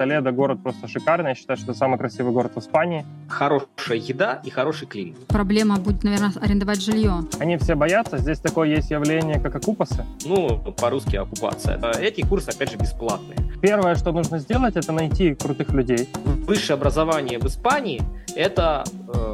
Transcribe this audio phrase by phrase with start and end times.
[0.00, 1.28] Толедо город просто шикарный.
[1.28, 3.04] Я считаю, что это самый красивый город в Испании.
[3.28, 5.26] Хорошая еда и хороший климат.
[5.26, 7.24] Проблема будет, наверное, арендовать жилье.
[7.38, 8.16] Они все боятся.
[8.16, 10.06] Здесь такое есть явление, как окупасы.
[10.24, 11.78] Ну, по-русски оккупация.
[12.00, 13.36] Эти курсы, опять же, бесплатные.
[13.60, 16.08] Первое, что нужно сделать, это найти крутых людей.
[16.46, 18.00] Высшее образование в Испании–
[18.34, 19.29] это э,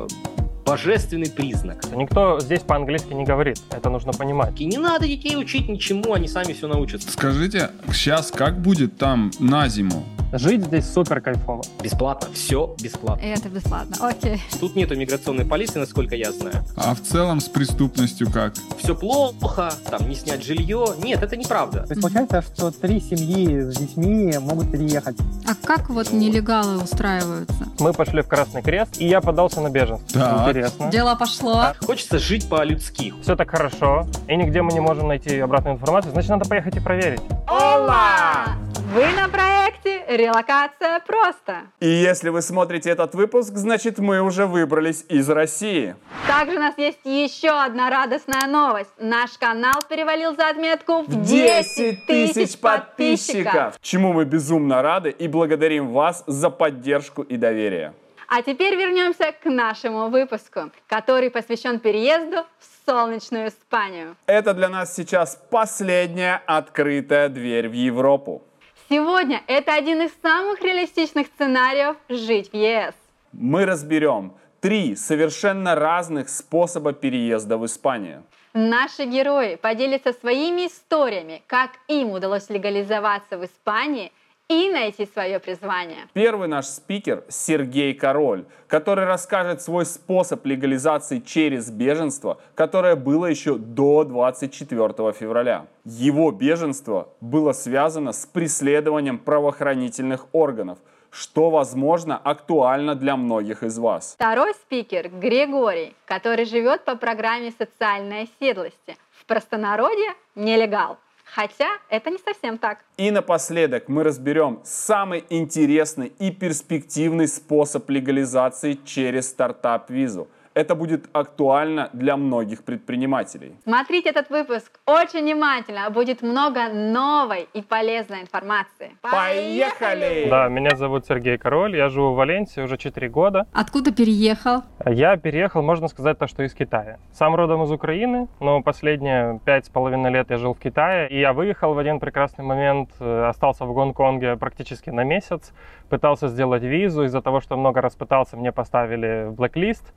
[0.66, 1.84] божественный признак.
[1.94, 4.60] Никто здесь по-английски не говорит, это нужно понимать.
[4.60, 7.10] И не надо детей учить ничему, они сами все научатся.
[7.10, 10.05] Скажите, сейчас как будет там на зиму?
[10.32, 11.62] Жить здесь супер кайфово.
[11.80, 13.24] Бесплатно, все бесплатно.
[13.24, 14.42] Это бесплатно, окей.
[14.58, 16.64] Тут нету миграционной полиции, насколько я знаю.
[16.77, 18.55] А в целом с преступностью как?
[18.77, 20.84] Все плохо, там не снять жилье.
[20.98, 21.84] Нет, это неправда.
[21.84, 25.16] То есть получается, что три семьи с детьми могут переехать.
[25.46, 27.69] А как вот нелегалы устраиваются?
[27.78, 30.20] Мы пошли в Красный Крест, и я подался на беженство.
[30.20, 30.55] Так.
[30.56, 30.91] Интересно.
[30.91, 31.74] Дело пошло.
[31.84, 33.12] Хочется жить по-людски.
[33.23, 36.80] Все так хорошо, и нигде мы не можем найти обратную информацию, значит, надо поехать и
[36.80, 37.20] проверить.
[37.47, 38.56] Ола!
[38.95, 41.64] Вы на проекте «Релокация просто».
[41.80, 45.95] И если вы смотрите этот выпуск, значит мы уже выбрались из России.
[46.27, 48.91] Также у нас есть еще одна радостная новость.
[48.98, 53.75] Наш канал перевалил за отметку в 10 тысяч подписчиков.
[53.83, 57.92] Чему мы безумно рады и благодарим вас за поддержку и доверие.
[58.28, 64.16] А теперь вернемся к нашему выпуску, который посвящен переезду в солнечную Испанию.
[64.27, 68.42] Это для нас сейчас последняя открытая дверь в Европу.
[68.88, 72.94] Сегодня это один из самых реалистичных сценариев жить в ЕС.
[73.33, 78.24] Мы разберем три совершенно разных способа переезда в Испанию.
[78.55, 84.12] Наши герои поделятся своими историями, как им удалось легализоваться в Испании
[84.48, 86.06] и найти свое призвание.
[86.12, 93.56] Первый наш спикер Сергей Король, который расскажет свой способ легализации через беженство, которое было еще
[93.56, 95.67] до 24 февраля.
[95.84, 100.78] Его беженство было связано с преследованием правоохранительных органов,
[101.11, 104.14] что, возможно, актуально для многих из вас.
[104.14, 108.96] Второй спикер Григорий, который живет по программе социальной оседлости.
[109.11, 110.98] В простонародье нелегал.
[111.35, 112.79] Хотя это не совсем так.
[112.97, 120.29] И напоследок мы разберем самый интересный и перспективный способ легализации через стартап-визу.
[120.56, 123.56] Это будет актуально для многих предпринимателей.
[123.64, 128.96] Смотрите этот выпуск очень внимательно, будет много новой и полезной информации.
[129.02, 130.28] Поехали!
[130.31, 133.46] Да, меня зовут Сергей Король, я живу в Валенсии уже 4 года.
[133.52, 134.62] Откуда переехал?
[134.87, 137.00] Я переехал, можно сказать, то, что из Китая.
[137.12, 141.11] Сам родом из Украины, но последние пять с половиной лет я жил в Китае.
[141.11, 145.52] И я выехал в один прекрасный момент, э, остался в Гонконге практически на месяц,
[145.90, 147.05] пытался сделать визу.
[147.05, 149.93] Из-за того, что много раз пытался, мне поставили в блэк-лист.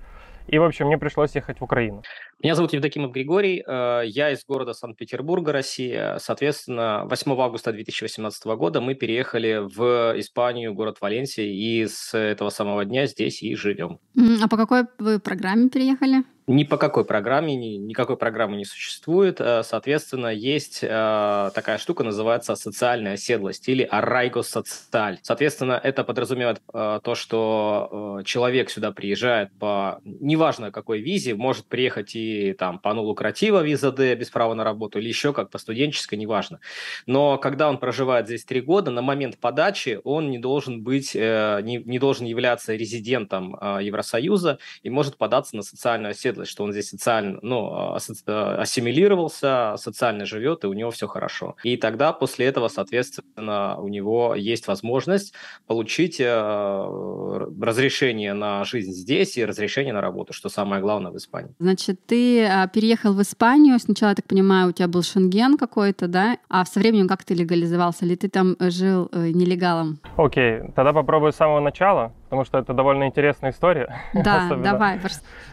[0.51, 2.01] И, в общем, мне пришлось ехать в Украину.
[2.41, 6.17] Меня зовут Евдокимов Григорий, э, я из города Санкт-Петербурга, Россия.
[6.19, 12.83] Соответственно, 8 августа 2018 года мы переехали в Испанию, город Валенсия, и с этого самого
[12.83, 13.99] дня здесь и живем.
[14.41, 16.23] А по какой вы программе переехали?
[16.49, 19.39] Ни по какой программе, ни, никакой программы не существует.
[19.39, 25.19] Э, Соответственно, есть э, такая штука, называется социальная оседлость или arraigo социаль.
[25.21, 31.67] Соответственно, это подразумевает э, то, что э, человек сюда приезжает по, неважно какой визе, может
[31.67, 35.59] приехать и там по нулукратива виза D без права на работу или еще как по
[35.59, 36.61] студенческой, неважно.
[37.05, 41.59] Но когда он проживает здесь три года, на момент подачи он не должен быть, э,
[41.61, 46.71] не, не должен являться резидентом э, Евросоюза и может податься на социальную оседлость, что он
[46.71, 51.55] здесь социально, ну, асоци- э, ассимилировался, социально живет, и у него все хорошо.
[51.63, 55.33] И тогда после этого, соответственно, у него есть возможность
[55.67, 61.53] получить э, разрешение на жизнь здесь и разрешение на работу, что самое главное в Испании.
[61.59, 63.79] Значит, ты а, переехал в Испанию.
[63.79, 66.37] Сначала, я так понимаю, у тебя был шенген какой-то, да?
[66.49, 68.05] А со временем как ты легализовался?
[68.05, 69.99] Или ты там э, жил э, нелегалом?
[70.17, 73.89] Окей, тогда попробую с самого начала, потому что это довольно интересная история.
[74.13, 74.63] Да, Особенно.
[74.63, 74.99] давай.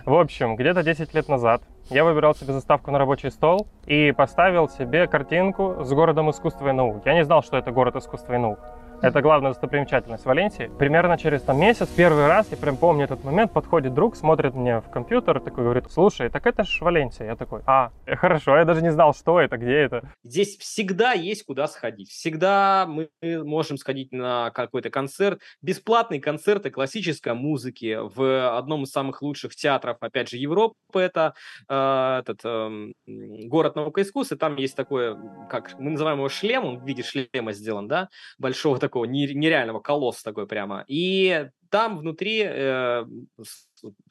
[0.04, 4.68] В общем, где-то 10 лет назад я выбирал себе заставку на рабочий стол и поставил
[4.68, 7.02] себе картинку с городом искусства и наук.
[7.06, 8.58] Я не знал, что это город искусства и наук.
[9.02, 10.70] Это главная достопримечательность Валенсии.
[10.78, 14.80] Примерно через там, месяц, первый раз, я прям помню этот момент, подходит друг, смотрит мне
[14.80, 17.26] в компьютер, такой говорит, слушай, так это ж Валенсия.
[17.26, 20.10] Я такой, а, э, хорошо, я даже не знал, что это, где это.
[20.24, 22.08] Здесь всегда есть куда сходить.
[22.08, 25.40] Всегда мы можем сходить на какой-то концерт.
[25.60, 30.74] Бесплатные концерты классической музыки в одном из самых лучших театров, опять же, Европы.
[30.94, 31.34] Это
[31.68, 34.32] э, этот эм, город наука искусств.
[34.32, 35.18] И там есть такое,
[35.50, 38.08] как мы называем его шлем, он в виде шлема сделан, да,
[38.38, 40.84] большого такого не- нереального колосса такой прямо.
[40.88, 43.04] И там внутри э,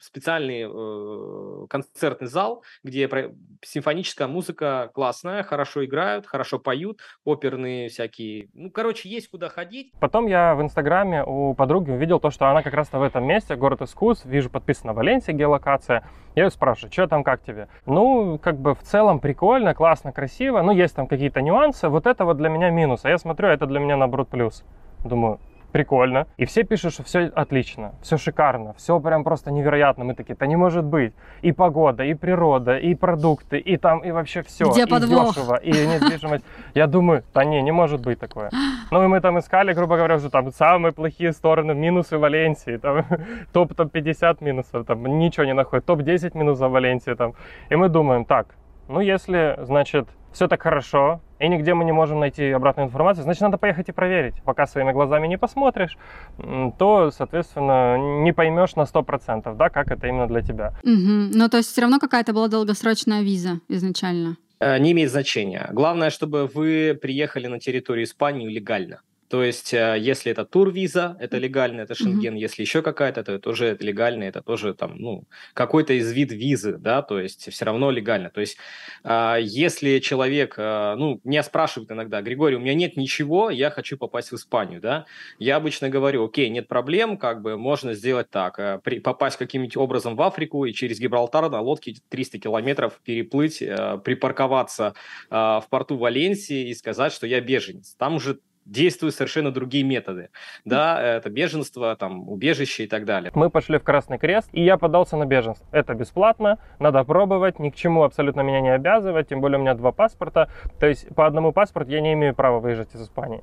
[0.00, 3.10] специальный э, концертный зал, где
[3.60, 8.50] симфоническая музыка классная, хорошо играют, хорошо поют, оперные всякие.
[8.54, 9.92] Ну, короче, есть куда ходить.
[9.98, 13.56] Потом я в Инстаграме у подруги увидел то, что она как раз-то в этом месте,
[13.56, 16.08] город искусств, вижу, подписана Валенсия, геолокация.
[16.36, 17.66] Я ее спрашиваю, что там, как тебе?
[17.84, 21.88] Ну, как бы в целом прикольно, классно, красиво, но есть там какие-то нюансы.
[21.88, 24.62] Вот это вот для меня минус, а я смотрю, это для меня наоборот плюс.
[25.04, 25.40] Думаю,
[25.76, 26.26] прикольно.
[26.38, 30.04] И все пишут, что все отлично, все шикарно, все прям просто невероятно.
[30.04, 31.12] Мы такие, да не может быть.
[31.42, 34.64] И погода, и природа, и продукты, и там, и вообще все.
[34.70, 35.34] Где и подвох?
[35.34, 36.44] дешево, и недвижимость.
[36.74, 38.50] Я думаю, да не, не может быть такое.
[38.92, 43.04] Ну и мы там искали, грубо говоря, уже там самые плохие стороны, минусы Валенсии, там
[43.52, 47.32] топ-топ 50 минусов, там ничего не находит, топ-10 минусов Валенсии там.
[47.70, 48.46] И мы думаем, так,
[48.88, 53.40] ну если, значит, все так хорошо, и нигде мы не можем найти обратную информацию, значит,
[53.42, 54.34] надо поехать и проверить.
[54.44, 55.96] Пока своими глазами не посмотришь,
[56.78, 60.74] то, соответственно, не поймешь на 100%, да, как это именно для тебя.
[60.82, 61.32] Угу.
[61.34, 64.36] Ну, то есть все равно какая-то была долгосрочная виза изначально?
[64.60, 65.68] Э, не имеет значения.
[65.72, 69.00] Главное, чтобы вы приехали на территорию Испании легально.
[69.28, 72.34] То есть, э, если это тур-виза, это легально, это Шенген.
[72.34, 72.38] Mm-hmm.
[72.38, 76.76] Если еще какая-то, то это уже легально, это тоже там, ну, какой-то из вид визы,
[76.78, 78.30] да, то есть все равно легально.
[78.30, 78.56] То есть,
[79.02, 83.96] а, если человек, э, ну, меня спрашивают иногда, Григорий, у меня нет ничего, я хочу
[83.96, 85.06] попасть в Испанию, да,
[85.38, 89.76] я обычно говорю, окей, нет проблем, как бы можно сделать так, э, при, попасть каким-нибудь
[89.76, 94.94] образом в Африку и через Гибралтар на лодке 300 километров переплыть, припарковаться
[95.30, 97.94] в порту Валенсии и сказать, что я беженец.
[97.98, 100.28] Там уже действуют совершенно другие методы.
[100.64, 103.30] Да, это беженство, там, убежище и так далее.
[103.34, 105.66] Мы пошли в Красный Крест, и я подался на беженство.
[105.72, 109.74] Это бесплатно, надо пробовать, ни к чему абсолютно меня не обязывать, тем более у меня
[109.74, 110.50] два паспорта.
[110.80, 113.42] То есть по одному паспорту я не имею права выезжать из Испании.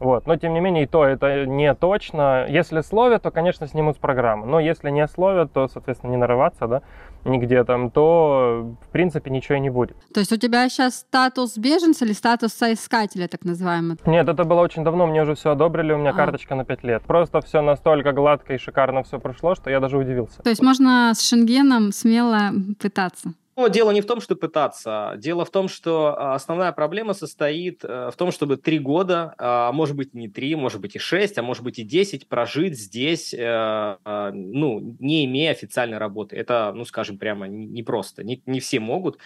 [0.00, 0.26] Вот.
[0.26, 2.46] Но, тем не менее, и то это не точно.
[2.48, 4.46] Если словят, то, конечно, снимут с программы.
[4.46, 6.82] Но если не словят, то, соответственно, не нарываться, да,
[7.24, 9.96] нигде там, то, в принципе, ничего и не будет.
[10.12, 13.96] То есть у тебя сейчас статус беженца или статус соискателя, так называемый?
[14.06, 16.14] Нет, это было очень давно, мне уже все одобрили, у меня а.
[16.14, 17.02] карточка на 5 лет.
[17.02, 20.42] Просто все настолько гладко и шикарно все прошло, что я даже удивился.
[20.42, 22.50] То есть можно с Шенгеном смело
[22.80, 23.34] пытаться?
[23.56, 25.14] Но дело не в том, что пытаться.
[25.16, 29.70] Дело в том, что а, основная проблема состоит э, в том, чтобы три года, а
[29.70, 33.32] может быть не три, может быть и шесть, а может быть и десять прожить здесь,
[33.32, 36.36] э, а, ну, не имея официальной работы.
[36.36, 38.24] Это, ну, скажем прямо, непросто.
[38.24, 39.18] Не, не все могут.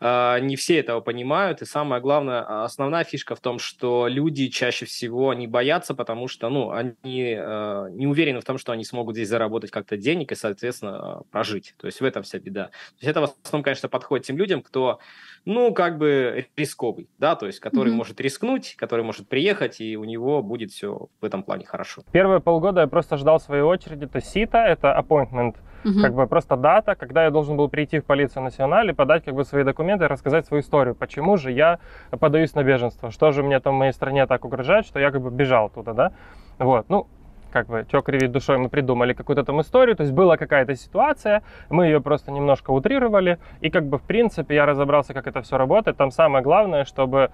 [0.00, 4.48] А, не все этого понимают, и самое главное, а, основная фишка в том, что люди
[4.48, 8.84] чаще всего не боятся, потому что, ну, они э, не уверены в том, что они
[8.84, 11.74] смогут здесь заработать как-то денег и, соответственно, прожить.
[11.78, 12.66] То есть в этом вся беда.
[12.66, 12.70] То
[13.00, 14.98] есть это в основном, конечно, подходит тем людям, кто,
[15.44, 17.96] ну, как бы рисковый, да, то есть который mm-hmm.
[17.96, 22.02] может рискнуть, который может приехать, и у него будет все в этом плане хорошо.
[22.12, 24.04] Первые полгода я просто ждал своей очереди.
[24.04, 26.00] Это сита, это appointment Угу.
[26.00, 29.34] Как бы просто дата, когда я должен был прийти в полицию националь и подать как
[29.34, 30.94] бы свои документы и рассказать свою историю.
[30.94, 31.78] Почему же я
[32.18, 33.10] подаюсь на беженство?
[33.10, 35.92] Что же мне там в моей стране так угрожает, что я как бы бежал туда,
[35.92, 36.12] да?
[36.58, 37.06] Вот, ну,
[37.56, 41.42] как бы, что кривить душой, мы придумали какую-то там историю, то есть была какая-то ситуация,
[41.70, 45.56] мы ее просто немножко утрировали, и как бы, в принципе, я разобрался, как это все
[45.56, 45.96] работает.
[45.96, 47.30] Там самое главное, чтобы,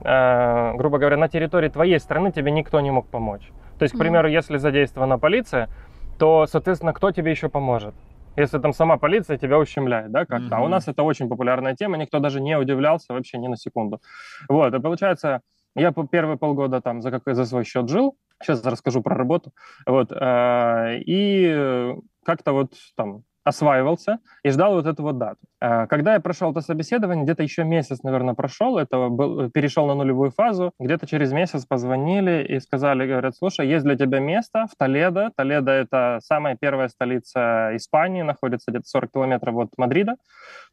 [0.00, 3.52] э, грубо говоря, на территории твоей страны тебе никто не мог помочь.
[3.78, 5.68] То есть, к примеру, если задействована полиция,
[6.18, 7.94] то, соответственно, кто тебе еще поможет?
[8.36, 10.56] Если там сама полиция тебя ущемляет, да, как-то.
[10.56, 10.58] Mm-hmm.
[10.58, 14.00] А у нас это очень популярная тема, никто даже не удивлялся вообще ни на секунду.
[14.48, 15.40] Вот, и получается,
[15.74, 19.52] я первые полгода там за, какой, за свой счет жил, сейчас расскажу про работу,
[19.86, 25.38] вот, э, и как-то вот там осваивался и ждал вот эту вот дату.
[25.60, 29.94] А, когда я прошел это собеседование, где-то еще месяц, наверное, прошел, это был, перешел на
[29.94, 34.76] нулевую фазу, где-то через месяц позвонили и сказали, говорят, слушай, есть для тебя место в
[34.76, 35.30] Толедо.
[35.36, 40.16] Толедо— это самая первая столица Испании, находится где-то 40 километров от Мадрида.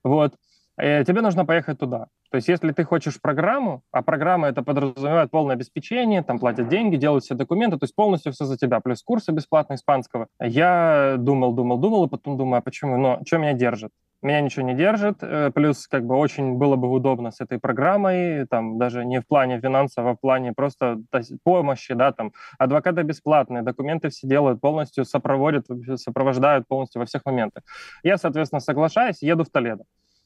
[0.03, 0.33] Вот.
[0.81, 2.07] И тебе нужно поехать туда.
[2.31, 6.95] То есть, если ты хочешь программу, а программа это подразумевает полное обеспечение, там платят деньги,
[6.95, 10.27] делают все документы, то есть полностью все за тебя, плюс курсы бесплатно испанского.
[10.39, 12.97] Я думал, думал, думал, и потом думаю, а почему?
[12.97, 13.91] Но что меня держит?
[14.23, 18.47] Меня ничего не держит, э, плюс как бы очень было бы удобно с этой программой,
[18.47, 21.01] там даже не в плане финансов, а в плане просто
[21.43, 27.63] помощи, да, там адвокаты бесплатные, документы все делают, полностью сопроводят, сопровождают полностью во всех моментах.
[28.01, 29.83] Я, соответственно, соглашаюсь, еду в Толедо.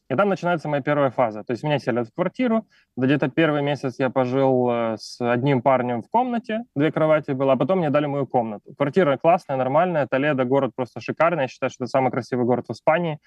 [0.10, 1.44] И там начинается моя первая фаза.
[1.44, 2.66] То есть меня селят в квартиру.
[2.96, 7.58] Где-то первый месяц я пожил э, с одним парнем в комнате, две кровати было, а
[7.58, 8.74] потом мне дали мою комнату.
[8.78, 10.08] Квартира классная, нормальная.
[10.08, 11.44] Толедо город просто шикарный.
[11.44, 13.20] Я считаю, что это самый красивый город в Испании.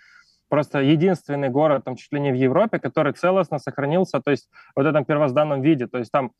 [0.48, 4.84] Просто единственный город, там чуть ли не в Европе, который целостно сохранился, то есть вот
[4.84, 5.86] в этом первозданном виде.
[5.86, 6.32] То есть там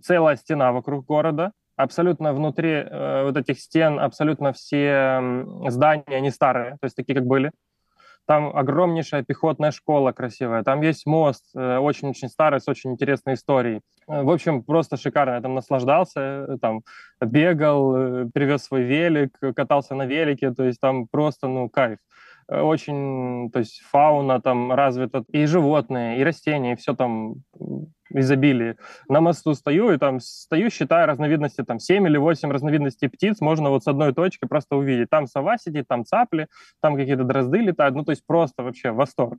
[0.00, 6.72] целая стена вокруг города, абсолютно внутри э, вот этих стен абсолютно все здания, они старые,
[6.72, 7.50] то есть такие, как были.
[8.28, 13.80] Там огромнейшая пехотная школа красивая, там есть мост, э, очень-очень старый, с очень интересной историей.
[14.06, 15.36] Э, в общем, просто шикарно.
[15.36, 16.82] Я там наслаждался, э, там
[17.22, 22.00] бегал, привез свой велик, катался на велике, то есть там просто, ну, кайф
[22.48, 27.36] очень, то есть фауна там развита, и животные, и растения, и все там
[28.10, 28.76] изобилие.
[29.08, 33.70] На мосту стою, и там стою, считаю разновидности, там 7 или 8 разновидностей птиц можно
[33.70, 35.10] вот с одной точки просто увидеть.
[35.10, 36.48] Там сова сидит, там цапли,
[36.80, 39.38] там какие-то дрозды летают, ну то есть просто вообще восторг.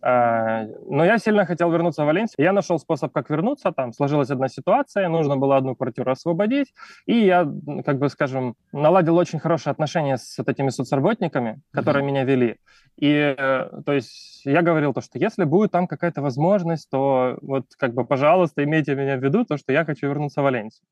[0.00, 2.44] А, но я сильно хотел вернуться в Валенсию.
[2.44, 3.72] Я нашел способ, как вернуться.
[3.72, 6.74] Там сложилась одна ситуация, нужно было одну квартиру освободить.
[7.06, 7.48] И я,
[7.84, 12.06] как бы скажем, наладил очень хорошие отношения с вот этими соцработниками, которые mm-hmm.
[12.06, 12.56] меня вели.
[12.98, 17.66] И, э, то есть, я говорил то, что если будет там какая-то возможность, то вот,
[17.76, 20.84] как бы, пожалуйста, имейте меня в виду, то, что я хочу вернуться в Валенсию.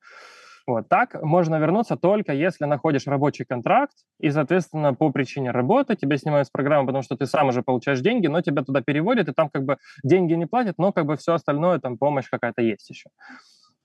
[0.71, 0.89] Вот.
[0.89, 6.47] Так можно вернуться только если находишь рабочий контракт, и, соответственно, по причине работы тебя снимают
[6.47, 9.51] с программы, потому что ты сам уже получаешь деньги, но тебя туда переводят, и там
[9.51, 13.11] как бы деньги не платят, но как бы все остальное, там помощь какая-то есть еще.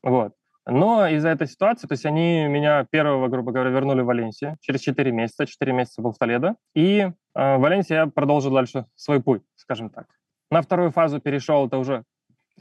[0.04, 0.34] Вот.
[0.68, 4.82] Но из-за этой ситуации, то есть они меня первого, грубо говоря, вернули в Валенсию через
[4.82, 5.48] 4 месяца.
[5.48, 6.56] 4 месяца был в Толедо.
[6.76, 10.06] И э, в Валенсии я продолжил дальше свой путь, скажем так.
[10.52, 12.04] На вторую фазу перешел, это уже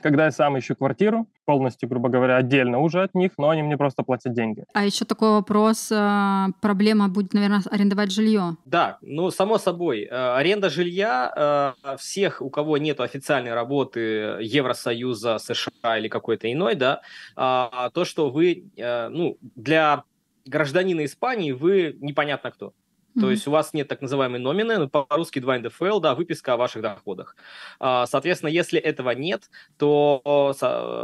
[0.00, 3.76] когда я сам ищу квартиру, полностью, грубо говоря, отдельно уже от них, но они мне
[3.76, 4.64] просто платят деньги.
[4.72, 8.56] А еще такой вопрос, а, проблема будет, наверное, арендовать жилье.
[8.64, 14.00] Да, ну, само собой, э, аренда жилья э, всех, у кого нет официальной работы
[14.40, 17.00] Евросоюза, США или какой-то иной, да,
[17.36, 20.04] а, то, что вы, э, ну, для
[20.46, 22.72] гражданина Испании вы непонятно кто.
[23.20, 26.82] То есть у вас нет так называемой номины, по-русски 2 НДФЛ, да, выписка о ваших
[26.82, 27.36] доходах.
[27.78, 30.54] А, соответственно, если этого нет, то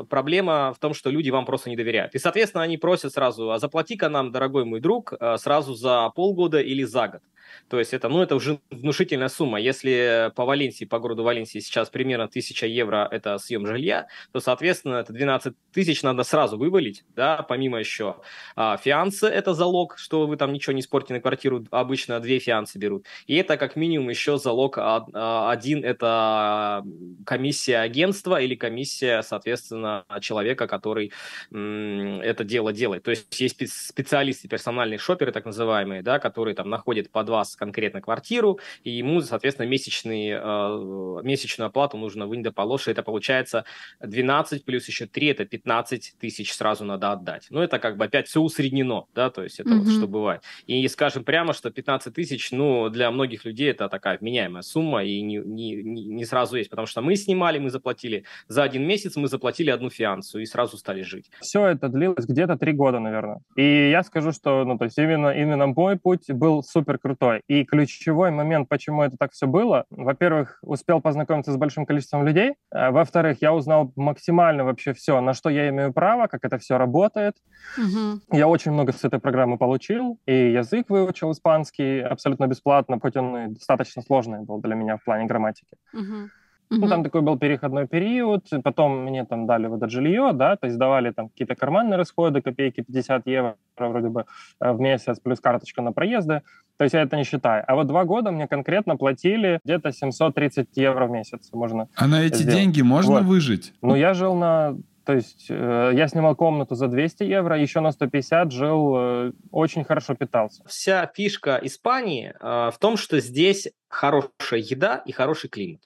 [0.09, 2.15] проблема в том, что люди вам просто не доверяют.
[2.15, 6.61] И, соответственно, они просят сразу, а заплати-ка нам, дорогой мой друг, а, сразу за полгода
[6.61, 7.23] или за год.
[7.69, 9.61] То есть это, ну, это уже внушительная сумма.
[9.61, 14.97] Если по Валенсии, по городу Валенсии сейчас примерно 1000 евро– это съем жилья, то, соответственно,
[14.97, 18.17] это 12 тысяч надо сразу вывалить, да, помимо еще
[18.57, 22.79] а, фиансы– это залог, что вы там ничего не испортите на квартиру, обычно две фиансы
[22.79, 23.07] берут.
[23.27, 26.85] И это как минимум еще залог а, один– это
[27.27, 31.13] комиссия агентства или комиссия, соответственно, человека, который
[31.51, 33.03] это дело делает.
[33.03, 37.57] То есть есть специалисты, персональные шоперы, так называемые, да, которые там находят по два вас
[37.57, 42.91] конкретно квартиру, и ему, соответственно, месячный, э, месячную оплату нужно вынуть до полоши.
[42.91, 43.65] Это получается
[44.01, 47.47] 12 плюс еще 3, это 15 тысяч сразу надо отдать.
[47.51, 49.79] Ну, это как бы опять все усреднено, да, то есть это mm-hmm.
[49.79, 50.43] вот что бывает.
[50.67, 55.21] И скажем прямо, что 15 тысяч, ну, для многих людей это такая вменяемая сумма, и
[55.21, 59.29] не, не, не сразу есть, потому что мы снимали, мы заплатили за один месяц, мы
[59.29, 61.31] заплатили одну фиансу и сразу стали жить.
[61.41, 63.41] Все это длилось где-то три года, наверное.
[63.57, 67.43] И я скажу, что, ну, то есть именно, именно мой путь был супер крутой крутой.
[67.49, 72.55] И ключевой момент, почему это так все было, во-первых, успел познакомиться с большим количеством людей,
[72.71, 76.79] а, во-вторых, я узнал максимально вообще все, на что я имею право, как это все
[76.79, 77.37] работает.
[77.77, 78.37] Угу.
[78.37, 83.37] Я очень много с этой программы получил, и язык выучил испанский абсолютно бесплатно, хоть он
[83.37, 85.77] и достаточно сложный был для меня в плане грамматики.
[85.93, 86.31] Угу.
[86.71, 90.69] Ну, там такой был переходной период, потом мне там дали вот это жилье, да, то
[90.69, 94.25] есть давали там какие-то карманные расходы, копейки 50 евро вроде бы
[94.61, 96.43] э, в месяц, плюс карточка на проезды,
[96.77, 97.65] то есть я это не считаю.
[97.67, 102.23] А вот два года мне конкретно платили где-то 730 евро в месяц можно А на
[102.23, 102.55] эти сделать.
[102.55, 103.25] деньги можно вот.
[103.25, 103.75] выжить?
[103.83, 107.93] Ну, я жил на то есть э, я снимал комнату за 200 евро, еще на
[107.93, 110.63] 150 жил, э, очень хорошо питался.
[110.67, 115.81] Вся фишка Испании э, в том, что здесь хорошая еда и хороший климат.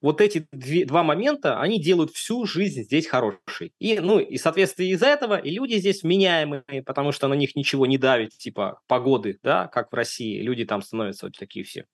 [0.00, 3.72] Вот эти две, два момента, они делают всю жизнь здесь хорошей.
[3.78, 7.86] И, ну, и, соответственно, из-за этого и люди здесь вменяемые, потому что на них ничего
[7.86, 10.40] не давит, типа погоды, да, как в России.
[10.40, 11.84] Люди там становятся вот такие все.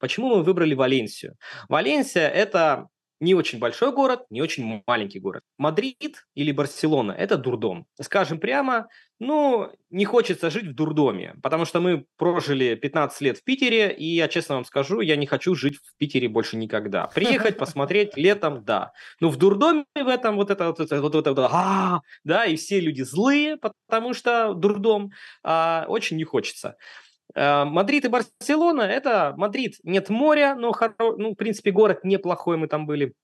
[0.00, 1.36] Почему мы выбрали Валенсию?
[1.68, 2.88] Валенсия– это
[3.20, 5.42] не очень большой город, не очень маленький город.
[5.58, 7.86] Мадрид или Барселона– это дурдом.
[8.00, 13.44] Скажем прямо, ну, не хочется жить в дурдоме, потому что мы прожили 15 лет в
[13.44, 17.08] Питере, и я честно вам скажу, я не хочу жить в Питере больше никогда.
[17.08, 18.92] Приехать, посмотреть летом, да.
[19.20, 22.56] Но в дурдоме в этом вот это вот это вот это, вот, а, да, и
[22.56, 23.56] все люди злые,
[23.88, 25.10] потому что дурдом,
[25.42, 26.76] а, очень не хочется.
[27.34, 32.68] Э, Мадрид и Барселона– это Мадрид, нет моря, но, ну, в принципе, город неплохой, мы
[32.68, 33.14] там были.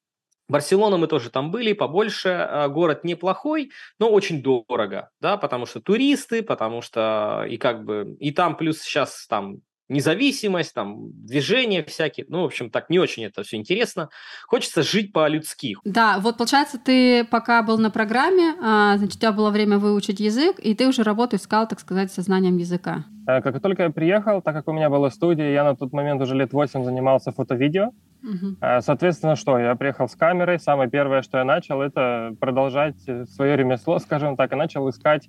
[0.48, 2.28] Барселона мы тоже там были, побольше.
[2.28, 8.16] Э, город неплохой, но очень дорого, да, потому что туристы, потому что и как бы,
[8.18, 12.26] и там плюс сейчас там независимость, там, движения всякие.
[12.28, 14.08] Ну, в общем, так не очень это все интересно.
[14.46, 15.76] Хочется жить по-людски.
[15.84, 20.20] Да, вот получается, ты пока был на программе, а, значит, у тебя было время выучить
[20.20, 23.04] язык, и ты уже работу искал, так сказать, со знанием языка.
[23.26, 26.20] Э, как только я приехал, так как у меня была студия, я на тот момент
[26.22, 27.90] уже лет 8 занимался фото-видео.
[28.22, 28.56] Угу.
[28.80, 29.58] Соответственно, что?
[29.58, 30.58] Я приехал с камерой.
[30.58, 32.96] Самое первое, что я начал, это продолжать
[33.28, 35.28] свое ремесло, скажем так, и начал искать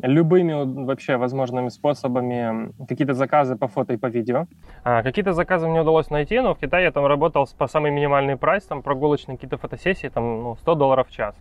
[0.00, 4.46] любыми вообще возможными способами какие-то заказы по фото и по видео.
[4.84, 8.36] А, какие-то заказы мне удалось найти, но в Китае я там работал по самый минимальный
[8.36, 11.34] прайс, там прогулочные какие-то фотосессии, там ну, 100 долларов в час.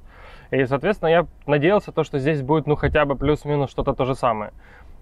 [0.52, 4.16] И, соответственно, я надеялся, то, что здесь будет ну хотя бы плюс-минус что-то то же
[4.16, 4.52] самое.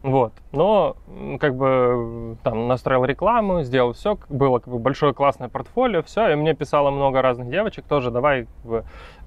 [0.02, 0.32] Вот.
[0.54, 0.96] Но
[1.40, 6.36] как бы там настроил рекламу, сделал все, было как бы большое классное портфолио, все, и
[6.36, 8.84] мне писало много разных девочек, тоже давай как бы,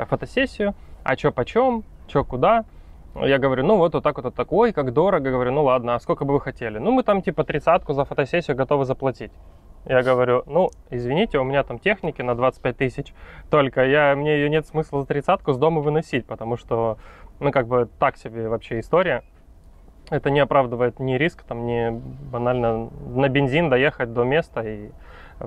[0.07, 2.64] фотосессию, а чё почем, чё куда.
[3.14, 5.31] Я говорю, ну вот, вот так вот, вот так, ой, как дорого.
[5.31, 6.78] Говорю, ну ладно, а сколько бы вы хотели?
[6.78, 9.33] Ну мы там типа тридцатку за фотосессию готовы заплатить.
[9.85, 13.12] Я говорю, ну, извините, у меня там техники на 25 тысяч,
[13.50, 16.99] только я, мне ее нет смысла за тридцатку с дома выносить, потому что,
[17.40, 19.25] ну, как бы так себе вообще история.
[20.09, 24.90] Это не оправдывает ни риск, там, ни банально на бензин доехать до места и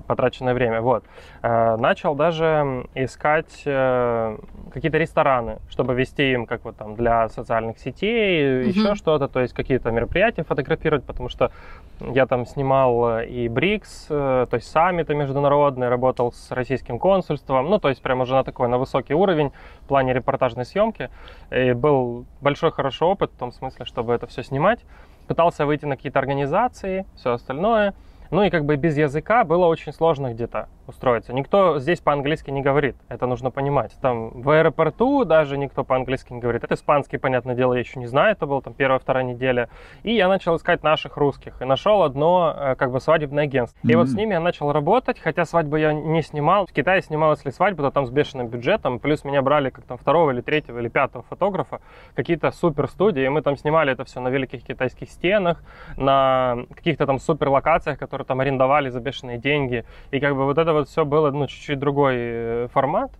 [0.01, 0.81] потраченное время.
[0.81, 1.03] Вот.
[1.41, 4.37] Э, начал даже искать э,
[4.73, 8.67] какие-то рестораны, чтобы вести им как вот там для социальных сетей, mm-hmm.
[8.67, 11.51] еще что-то, то есть какие-то мероприятия фотографировать, потому что
[11.99, 17.79] я там снимал и БРИКС, э, то есть саммиты международные, работал с российским консульством, ну,
[17.79, 21.09] то есть прямо уже на такой, на высокий уровень в плане репортажной съемки.
[21.51, 24.79] И был большой хороший опыт в том смысле, чтобы это все снимать.
[25.27, 27.93] Пытался выйти на какие-то организации, все остальное–
[28.31, 31.33] ну и как бы без языка было очень сложно где-то устроиться.
[31.33, 33.95] Никто здесь по-английски не говорит, это нужно понимать.
[34.01, 36.63] Там в аэропорту даже никто по-английски не говорит.
[36.63, 39.69] Это испанский, понятное дело, я еще не знаю, это была там первая-вторая неделя.
[40.03, 43.79] И я начал искать наших русских и нашел одно э, как бы свадебное агентство.
[43.85, 43.91] Mm-hmm.
[43.91, 46.65] И вот с ними я начал работать, хотя свадьбу я не снимал.
[46.65, 49.97] В Китае снимал, если свадьбу, то там с бешеным бюджетом, плюс меня брали как там
[49.97, 51.81] второго или третьего или пятого фотографа,
[52.13, 55.63] какие-то супер студии, и мы там снимали это все на великих китайских стенах,
[55.97, 59.85] на каких-то там супер локациях, которые там арендовали за бешеные деньги.
[60.11, 63.11] И как бы вот это вот все было, ну, чуть-чуть другой э, формат.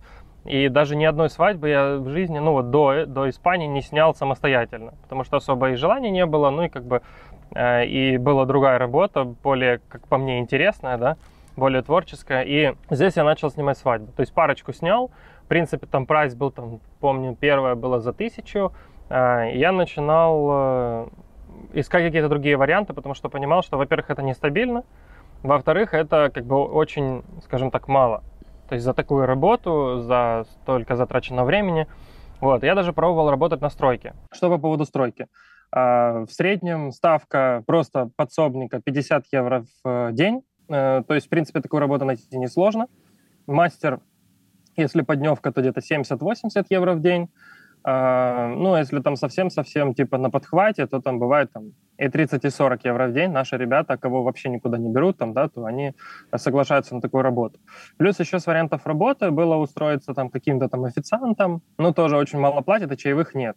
[0.46, 4.14] И даже ни одной свадьбы я в жизни, ну вот до, до Испании не снял
[4.14, 7.02] самостоятельно, потому что особо и желания не было, ну и как бы
[7.52, 11.16] э, и была другая работа, более, как по мне, интересная, да,
[11.56, 12.42] более творческая.
[12.42, 14.12] И здесь я начал снимать свадьбу.
[14.12, 15.10] То есть парочку снял,
[15.42, 18.72] в принципе, там прайс был, там, помню, первая была за тысячу.
[19.08, 21.08] Э, я начинал э,
[21.72, 24.84] искать какие-то другие варианты, потому что понимал, что, во-первых, это нестабильно,
[25.42, 28.22] во-вторых, это как бы очень, скажем так, мало.
[28.68, 31.86] То есть за такую работу, за столько затраченного времени.
[32.40, 34.14] Вот, я даже пробовал работать на стройке.
[34.32, 35.28] Что по поводу стройки?
[35.72, 40.42] А, в среднем ставка просто подсобника 50 евро в день.
[40.68, 42.88] Э, то есть, в принципе, такую работу найти несложно.
[43.46, 44.00] Мастер,
[44.76, 47.28] если подневка, то где-то 70-80 евро в день.
[47.88, 52.50] А, ну, если там совсем-совсем типа на подхвате, то там бывает там и 30, и
[52.50, 53.30] 40 евро в день.
[53.30, 55.94] Наши ребята, кого вообще никуда не берут, там, да, то они
[56.34, 57.60] соглашаются на такую работу.
[57.96, 62.60] Плюс еще с вариантов работы было устроиться там каким-то там официантом, но тоже очень мало
[62.60, 63.56] платят, а чаевых нет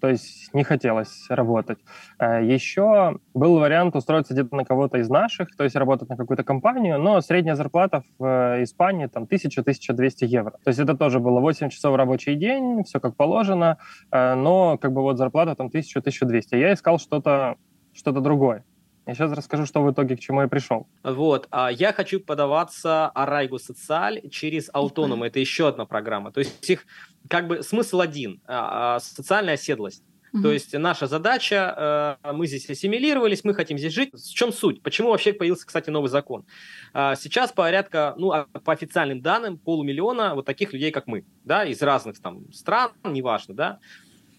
[0.00, 1.78] то есть не хотелось работать.
[2.18, 6.44] Э, Еще был вариант устроиться где-то на кого-то из наших, то есть работать на какую-то
[6.44, 10.52] компанию, но средняя зарплата в э, Испании там 1000-1200 евро.
[10.64, 13.78] То есть это тоже было 8 часов рабочий день, все как положено,
[14.10, 16.58] э, но как бы вот зарплата там 1000-1200.
[16.58, 17.56] Я искал что-то
[17.92, 18.64] что-то другое.
[19.08, 20.86] Я сейчас расскажу, что в итоге к чему я пришел.
[21.02, 25.26] Вот, а я хочу подаваться Арайгу Социаль через Autonom.
[25.26, 26.30] Это еще одна программа.
[26.30, 26.84] То есть их
[27.26, 30.04] как бы смысл один а, а, социальная оседлость.
[30.34, 30.42] Mm-hmm.
[30.42, 34.12] То есть наша задача, э, мы здесь ассимилировались, мы хотим здесь жить.
[34.12, 34.82] В чем суть?
[34.82, 36.44] Почему вообще появился, кстати, новый закон?
[36.92, 42.20] Сейчас порядка, ну, по официальным данным, полумиллиона вот таких людей, как мы, да, из разных
[42.20, 43.78] там стран, неважно, да.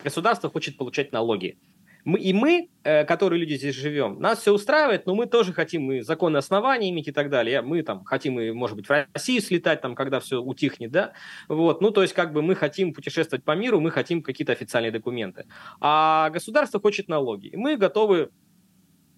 [0.03, 1.57] Государство хочет получать налоги.
[2.05, 5.91] Мы, и мы, э, которые люди здесь живем, нас все устраивает, но мы тоже хотим
[5.91, 7.61] и законные основания иметь и так далее.
[7.61, 11.13] Мы там хотим и, может быть, в Россию слетать, там, когда все утихнет, да.
[11.47, 14.91] Вот, ну, то есть, как бы мы хотим путешествовать по миру, мы хотим какие-то официальные
[14.91, 15.45] документы.
[15.79, 17.47] А государство хочет налоги.
[17.47, 18.29] И мы готовы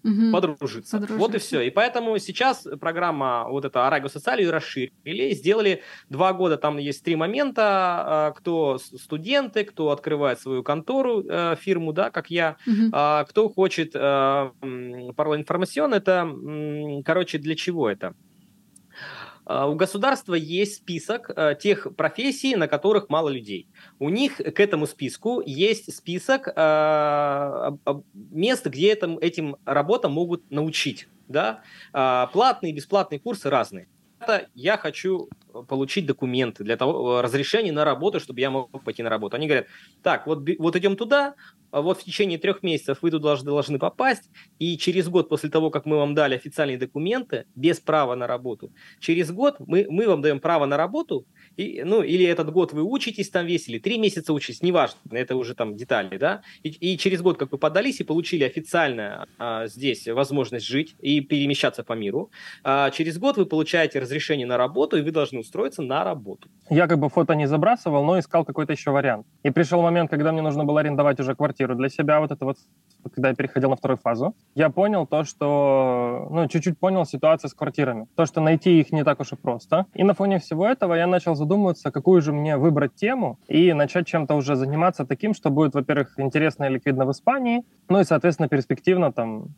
[0.04, 0.32] угу.
[0.32, 0.98] подружиться.
[0.98, 1.18] подружиться.
[1.18, 1.60] Вот и все.
[1.62, 7.16] И поэтому сейчас программа вот эта Арайго Социаль расширили, сделали два года, там есть три
[7.16, 12.90] момента, а, кто студенты, кто открывает свою контору, э, фирму, да, как я, угу.
[13.28, 14.50] кто хочет э,
[15.16, 18.14] пароль информационный, это, короче, для чего это?
[19.44, 23.66] А, у государства есть список а, тех профессий, на которых мало людей.
[23.98, 27.76] У них к этому списку есть список а,
[28.14, 31.08] мест, где этим, этим работам могут научить.
[31.28, 31.62] Да?
[31.92, 33.88] Платные, бесплатные курсы разные.
[34.54, 35.30] Я хочу
[35.68, 39.36] получить документы для того, разрешение на работу, чтобы я мог пойти на работу.
[39.36, 39.66] Они говорят,
[40.02, 41.34] так, вот, вот идем туда,
[41.72, 45.48] а вот в течение трех месяцев вы туда должны, должны попасть, и через год после
[45.48, 50.06] того, как мы вам дали официальные документы, без права на работу, через год мы, мы
[50.06, 53.78] вам даем право на работу, и, ну, или этот год вы учитесь там весь, или
[53.78, 57.58] три месяца учитесь, неважно, это уже там детали, да, и, и через год, как вы
[57.58, 62.30] подались и получили официально а, здесь возможность жить и перемещаться по миру,
[62.64, 66.48] а, через год вы получаете разрешение на работу, и вы должны устроиться на работу.
[66.70, 69.26] Я как бы фото не забрасывал, но искал какой-то еще вариант.
[69.42, 72.56] И пришел момент, когда мне нужно было арендовать уже квартиру для себя, вот это вот
[73.14, 77.54] когда я переходил на вторую фазу, я понял то, что, ну, чуть-чуть понял ситуацию с
[77.54, 78.06] квартирами.
[78.14, 79.86] То, что найти их не так уж и просто.
[79.94, 84.06] И на фоне всего этого я начал задумываться, какую же мне выбрать тему и начать
[84.06, 88.48] чем-то уже заниматься таким, что будет, во-первых, интересно и ликвидно в Испании, ну и, соответственно,
[88.48, 89.48] перспективно там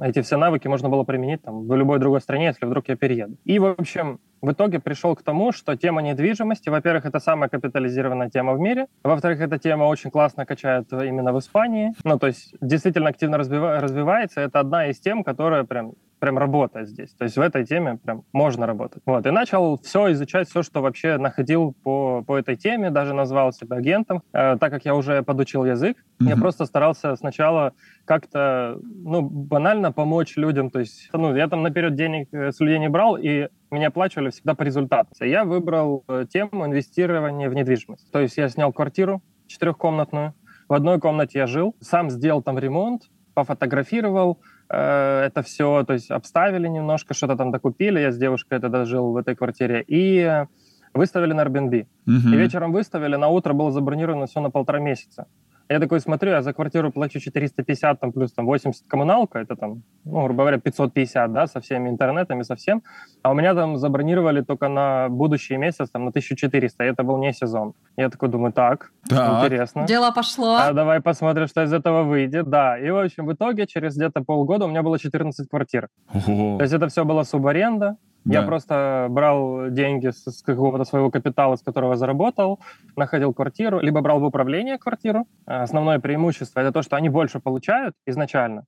[0.00, 3.36] эти все навыки можно было применить там в любой другой стране, если вдруг я перееду.
[3.44, 8.30] И, в общем, в итоге пришел к тому, что тема недвижимости, во-первых, это самая капитализированная
[8.30, 12.54] тема в мире, во-вторых, эта тема очень классно качает именно в Испании, ну, то есть
[12.60, 17.10] действительно активно развива- развивается, это одна из тем, которая прям прям работать здесь.
[17.14, 19.02] То есть в этой теме прям можно работать.
[19.06, 19.26] Вот.
[19.26, 23.76] И начал все изучать, все, что вообще находил по, по этой теме, даже назвал себя
[23.76, 24.22] агентом.
[24.32, 26.28] Э, так как я уже подучил язык, mm-hmm.
[26.28, 27.72] я просто старался сначала
[28.04, 30.70] как-то, ну, банально помочь людям.
[30.70, 34.30] То есть, ну, я там наперед денег э, с людей не брал, и меня оплачивали
[34.30, 35.10] всегда по результату.
[35.20, 38.10] Я выбрал э, тему инвестирования в недвижимость.
[38.10, 40.34] То есть я снял квартиру четырехкомнатную,
[40.68, 43.04] в одной комнате я жил, сам сделал там ремонт,
[43.34, 44.38] пофотографировал,
[44.70, 49.12] Э, это все, то есть обставили немножко, что-то там докупили, я с девушкой тогда жил
[49.12, 50.44] в этой квартире, и
[50.94, 51.86] выставили на Airbnb.
[52.06, 52.34] Угу.
[52.34, 55.26] И вечером выставили, на утро было забронировано все на полтора месяца.
[55.70, 59.82] Я такой смотрю, я за квартиру плачу 450, там, плюс там 80 коммуналка, это там,
[60.04, 62.82] ну, грубо говоря, 550, да, со всеми интернетами, со всем.
[63.22, 67.18] А у меня там забронировали только на будущий месяц, там, на 1400, и это был
[67.18, 67.74] не сезон.
[67.96, 69.44] Я такой думаю, так, так.
[69.44, 69.86] интересно.
[69.86, 70.56] Дело пошло.
[70.56, 72.78] А давай посмотрим, что из этого выйдет, да.
[72.78, 75.88] И, в общем, в итоге через где-то полгода у меня было 14 квартир.
[76.14, 76.56] Ого.
[76.56, 78.40] То есть это все было субаренда, да.
[78.40, 82.60] Я просто брал деньги с, с какого-то своего капитала, с которого заработал,
[82.96, 85.26] находил квартиру, либо брал в управление квартиру.
[85.46, 88.64] А, основное преимущество это то, что они больше получают изначально,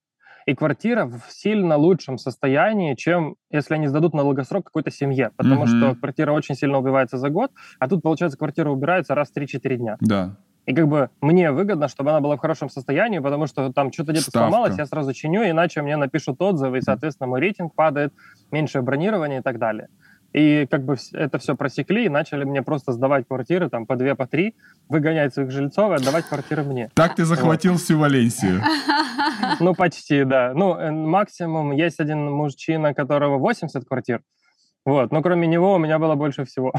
[0.47, 5.65] и квартира в сильно лучшем состоянии, чем если они сдадут на долгосрок какой-то семье, потому
[5.65, 5.67] mm-hmm.
[5.67, 9.77] что квартира очень сильно убивается за год, а тут, получается, квартира убирается раз в 3-4
[9.77, 9.97] дня.
[10.01, 10.37] Да.
[10.71, 14.13] И как бы мне выгодно, чтобы она была в хорошем состоянии, потому что там что-то
[14.13, 18.15] где-то сломалось, я сразу чиню, иначе мне напишут отзывы, и, соответственно, мой рейтинг падает,
[18.53, 19.89] меньшее бронирование и так далее.
[20.33, 24.15] И как бы это все просекли и начали мне просто сдавать квартиры там по две,
[24.15, 24.55] по три,
[24.89, 26.89] выгонять своих жильцов и отдавать квартиры мне.
[26.95, 27.81] Так ты захватил вот.
[27.81, 28.63] всю Валенсию.
[29.59, 30.53] Ну, почти, да.
[30.55, 34.23] Ну, максимум есть один мужчина, которого 80 квартир,
[34.91, 36.73] вот, но кроме него у меня было больше всего.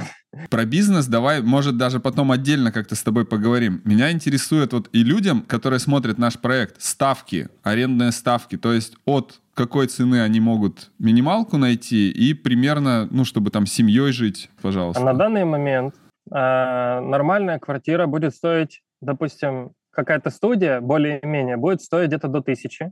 [0.50, 3.82] Про бизнес давай, может, даже потом отдельно как-то с тобой поговорим.
[3.86, 9.40] Меня интересует вот и людям, которые смотрят наш проект, ставки, арендные ставки, то есть от
[9.54, 15.04] какой цены они могут минималку найти и примерно, ну, чтобы там семьей жить, пожалуйста.
[15.04, 15.96] На данный момент
[16.30, 22.92] э, нормальная квартира будет стоить, допустим, какая-то студия более-менее будет стоить где-то до тысячи.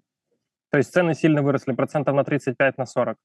[0.71, 3.17] То есть цены сильно выросли, процентов на 35, на 40.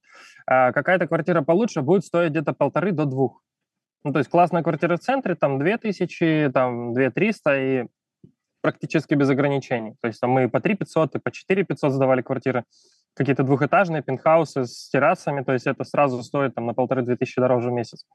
[0.47, 3.43] А какая-то квартира получше будет стоить где-то полторы до двух.
[4.05, 7.87] Ну, то есть классная квартира в центре, там 2000, там 2300 и
[8.61, 9.95] практически без ограничений.
[10.01, 12.65] То есть там мы по 3 500 и по 4 500 сдавали квартиры.
[13.15, 17.69] Какие-то двухэтажные пентхаусы с террасами, то есть это сразу стоит там на полторы-две тысячи дороже
[17.69, 18.07] в месяц.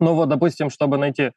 [0.00, 1.32] Ну вот, допустим, чтобы найти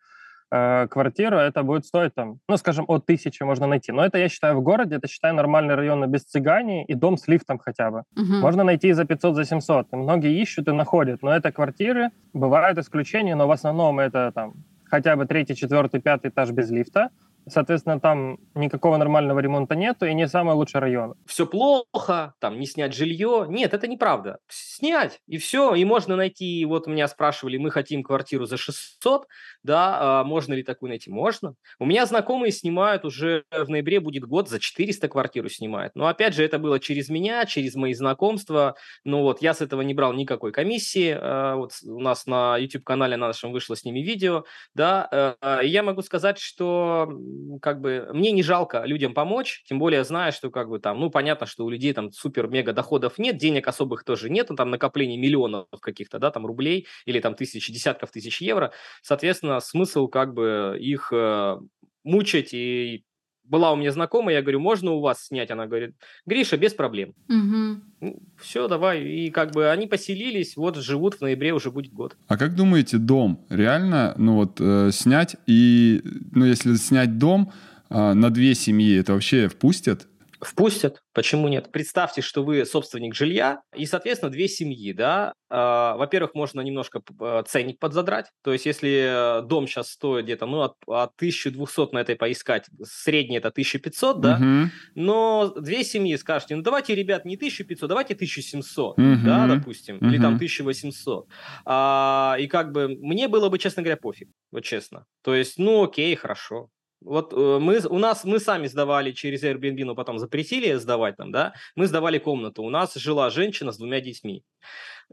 [0.53, 3.91] э, квартиру, это будет стоить там, ну, скажем, от тысячи можно найти.
[3.91, 7.27] Но это, я считаю, в городе, это, считаю, нормальный район без цыгани и дом с
[7.27, 8.03] лифтом хотя бы.
[8.15, 8.41] Угу.
[8.41, 9.87] Можно найти за 500, за 700.
[9.93, 11.23] И многие ищут и находят.
[11.23, 14.53] Но это квартиры, бывают исключения, но в основном это там
[14.85, 17.09] хотя бы третий, четвертый, пятый этаж без лифта.
[17.47, 21.15] Соответственно, там никакого нормального ремонта нету и не самый лучший район.
[21.25, 23.45] Все плохо, там не снять жилье.
[23.49, 24.39] Нет, это неправда.
[24.47, 25.75] Снять, и все.
[25.75, 29.27] И можно найти, вот меня спрашивали, мы хотим квартиру за 600,
[29.63, 31.09] да, а можно ли такую найти?
[31.09, 31.55] Можно.
[31.79, 35.95] У меня знакомые снимают уже в ноябре будет год, за 400 квартиру снимают.
[35.95, 38.75] Но опять же, это было через меня, через мои знакомства.
[39.03, 41.17] Ну вот, я с этого не брал никакой комиссии.
[41.19, 45.35] А, вот у нас на YouTube-канале нашем вышло с ними видео, да.
[45.41, 47.09] Э, я могу сказать, что
[47.61, 51.09] как бы мне не жалко людям помочь, тем более зная, что как бы там, ну
[51.09, 55.67] понятно, что у людей там супер-мега доходов нет, денег особых тоже нет, там накопление миллионов
[55.81, 61.11] каких-то, да, там рублей или там тысяч, десятков тысяч евро, соответственно, смысл как бы их
[61.11, 61.57] э,
[62.03, 63.03] мучать и
[63.53, 65.51] была у меня знакомая, я говорю, можно у вас снять?
[65.51, 65.93] Она говорит,
[66.25, 67.13] Гриша, без проблем.
[67.29, 68.19] Угу.
[68.41, 69.03] Все, давай.
[69.03, 72.17] И как бы они поселились, вот живут, в ноябре уже будет год.
[72.27, 77.51] А как думаете, дом реально, ну вот, э, снять и, ну если снять дом
[77.91, 80.07] э, на две семьи, это вообще впустят?
[80.43, 81.01] Впустят.
[81.13, 81.71] Почему нет?
[81.71, 85.33] Представьте, что вы собственник жилья и, соответственно, две семьи, да.
[85.49, 88.27] Э, во-первых, можно немножко э, ценник подзадрать.
[88.43, 93.37] То есть, если дом сейчас стоит где-то, ну, от, от 1200 на этой поискать, средний
[93.37, 94.37] это 1500, да.
[94.37, 94.71] Мгм.
[94.95, 99.25] Но две семьи скажете, ну, давайте, ребят, не 1500, давайте 1700, Мгм.
[99.25, 100.39] да, допустим, или там Мгм.
[100.39, 101.27] 1800.
[101.65, 105.05] А, и как бы мне было бы, честно говоря, пофиг, вот честно.
[105.23, 106.69] То есть, ну, окей, хорошо.
[107.05, 111.31] Вот э, мы, у нас, мы сами сдавали через Airbnb, но потом запретили сдавать там,
[111.31, 112.63] да, мы сдавали комнату.
[112.63, 114.43] У нас жила женщина с двумя детьми.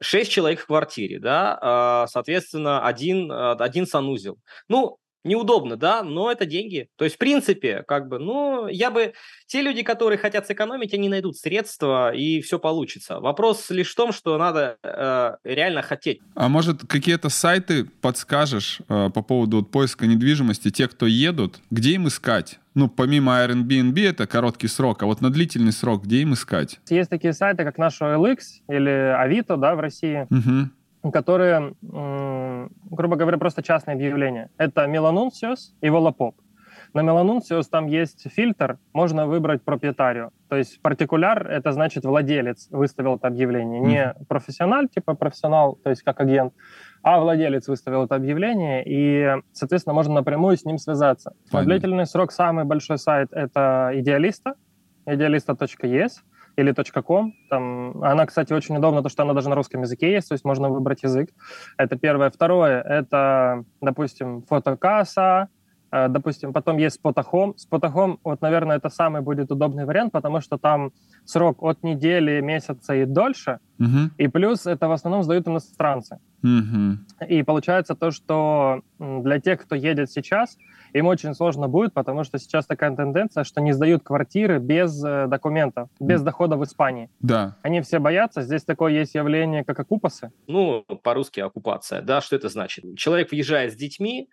[0.01, 4.39] Шесть человек в квартире, да, а, соответственно, один, а, один санузел.
[4.69, 6.89] Ну, неудобно, да, но это деньги.
[6.97, 9.13] То есть, в принципе, как бы, ну, я бы...
[9.47, 13.21] Те люди, которые хотят сэкономить, они найдут средства, и все получится.
[13.21, 16.21] Вопрос лишь в том, что надо э, реально хотеть.
[16.35, 21.93] А может, какие-то сайты подскажешь э, по поводу вот поиска недвижимости, те, кто едут, где
[21.93, 22.59] им искать?
[22.75, 26.79] Ну, помимо Airbnb, это короткий срок, а вот на длительный срок, где им искать?
[26.89, 30.73] Есть такие сайты, как наш OLX или Авито, да, в России, Мгм.
[31.13, 34.51] Которые, грубо говоря, просто частные объявления.
[34.59, 36.37] Это Меланунсиус и Волопоп.
[36.93, 40.33] На Меланунсиус там есть фильтр, можно выбрать проприетарию.
[40.49, 43.81] То есть партикуляр— это значит владелец выставил это объявление.
[43.81, 46.53] Не профессиональ, типа профессионал, то есть как агент,
[47.03, 51.31] а владелец выставил это объявление, и, соответственно, можно напрямую с ним связаться.
[51.31, 51.71] На Понятно.
[51.71, 54.55] длительный срок самый большой сайт— это Идеалиста,
[55.07, 56.13] idealista.es
[56.57, 57.33] или .com.
[57.49, 60.45] Там, она, кстати, очень удобна, потому что она даже на русском языке есть, то есть
[60.45, 61.31] можно выбрать язык.
[61.77, 62.31] Это первое.
[62.31, 65.49] Второе— это, допустим, фотокасса,
[65.91, 67.55] допустим, потом есть Спотахом.
[67.57, 70.93] Спотахом, вот, наверное, это самый будет удобный вариант, потому что там
[71.25, 74.13] срок от недели, месяца и дольше, Мгм.
[74.19, 76.19] и плюс это в основном сдают иностранцы.
[76.43, 77.07] Мгм.
[77.29, 80.57] И получается то, что для тех, кто едет сейчас,
[80.93, 85.27] им очень сложно будет, потому что сейчас такая тенденция, что не сдают квартиры без э,
[85.29, 87.09] документов, без дохода в Испании.
[87.21, 87.57] Да.
[87.63, 88.43] Они все боятся.
[88.43, 90.31] Здесь такое есть явление, как окупасы.
[90.49, 92.85] Ну, по-русски оккупация, да, что это значит?
[92.97, 94.29] Человек въезжает с детьми,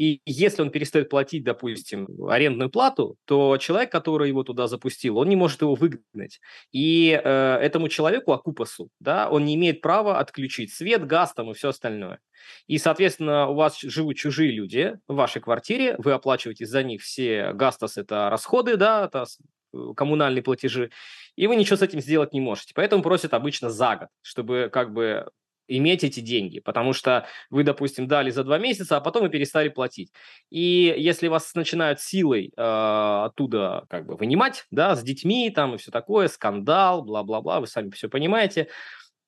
[0.00, 5.28] и если он перестает платить, допустим, арендную плату, то человек, который его туда запустил, он
[5.28, 6.40] не может его выгнать.
[6.72, 11.54] И э, этому человеку, окупасу, да, он не имеет права отключить свет, газ там и
[11.54, 12.18] все остальное.
[12.66, 17.52] И, соответственно, у вас живут чужие люди в вашей квартире, вы оплачиваете за них все
[17.52, 19.26] гастос, это расходы, да, это
[19.74, 20.90] э, коммунальные платежи,
[21.36, 22.72] и вы ничего с этим сделать не можете.
[22.74, 25.26] Поэтому просят обычно за год, чтобы как бы
[25.76, 29.68] иметь эти деньги, потому что вы, допустим, дали за два месяца, а потом вы перестали
[29.68, 30.12] платить.
[30.50, 35.78] И если вас начинают силой э, оттуда как бы вынимать, да, с детьми там и
[35.78, 38.68] все такое, скандал, бла-бла-бла, вы сами все понимаете,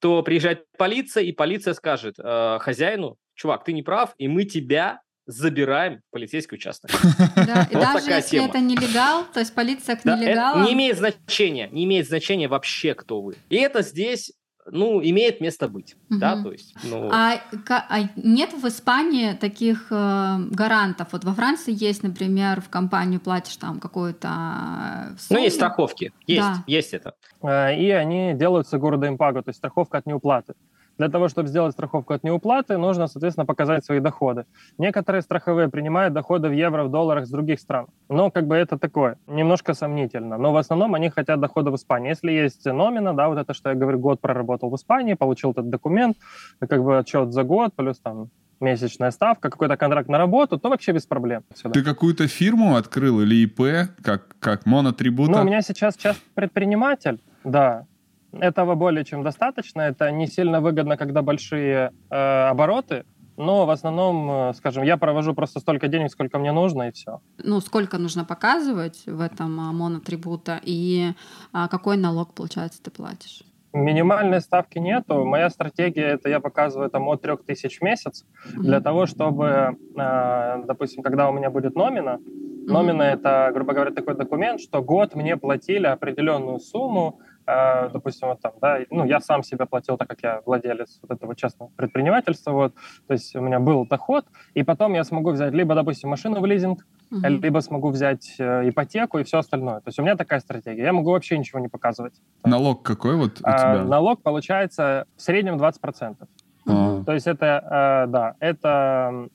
[0.01, 5.01] то приезжает полиция, и полиция скажет э, хозяину, чувак, ты не прав, и мы тебя
[5.27, 6.91] забираем в полицейский участок.
[7.37, 8.49] Да, и Вот даже такая если тема.
[8.49, 10.65] это нелегал, то есть полиция к Да, это нелегалам...
[10.65, 13.37] не имеет значения, не имеет значения вообще, кто вы.
[13.49, 14.33] И это здесь,
[14.71, 16.45] ну, имеет место быть, да, Мгм.
[16.45, 21.09] то есть, ну, А, а нет в Испании таких э, гарантов?
[21.13, 25.41] Вот во Франции есть, например, в компанию платишь там какую-то э, ну, сумму.
[25.41, 26.65] есть страховки, есть, Да.
[26.67, 27.15] есть это.
[27.43, 30.55] Э, И они делаются города импаго, то есть страховка от неуплаты.
[31.03, 34.45] Для того, чтобы сделать страховку от неуплаты, нужно, соответственно, показать свои доходы.
[34.79, 37.89] Некоторые страховые принимают доходы в евро, в долларах с других стран.
[38.09, 40.39] Но как бы это такое, немножко сомнительно.
[40.39, 42.11] Но в основном они хотят дохода в Испании.
[42.11, 45.71] Если есть номина, да, вот это, что я говорю, год проработал в Испании, получил этот
[45.71, 46.17] документ,
[46.61, 48.29] как бы отчет за год, плюс там
[48.61, 51.43] месячная ставка, какой-то контракт на работу, то вообще без проблем.
[51.53, 51.71] Сюда.
[51.71, 55.33] Ты какую-то фирму открыл или ИП, как, как монотрибута?
[55.33, 57.87] Ну, у меня сейчас часть предприниматель, да.
[58.33, 59.83] Этого более чем достаточно.
[59.83, 63.05] Это не сильно выгодно, когда большие э, обороты,
[63.37, 67.21] но в основном, э, скажем, я провожу просто столько денег, сколько мне нужно, и все.
[67.39, 71.13] Ну, сколько нужно показывать в этом а, монотрибута и
[71.53, 73.43] а, какой налог, получается, ты платишь?
[73.75, 75.25] Минимальной ставки нету.
[75.25, 78.85] Моя стратегия это я показываю там от 3000 в месяц для Мгм.
[78.85, 82.73] того, чтобы, э, допустим, когда у меня будет номина, Мгм.
[82.75, 88.41] Номина— это, грубо говоря, такой документ, что год мне платили определенную сумму, э, допустим, вот
[88.41, 92.53] там, да, ну, я сам себе платил, так как я владелец вот этого частного предпринимательства,
[92.53, 92.75] вот,
[93.07, 96.47] то есть у меня был доход, и потом я смогу взять либо, допустим, машину в
[96.47, 97.43] лизинг, Мгм.
[97.43, 99.81] либо смогу взять э, ипотеку и все остальное.
[99.81, 100.85] То есть у меня такая стратегия.
[100.85, 102.15] Я могу вообще ничего не показывать.
[102.43, 103.85] Налог какой вот у А, тебя?
[103.85, 106.27] налог получается в среднем 20%.
[106.67, 109.31] А, То есть это, э, да, это м,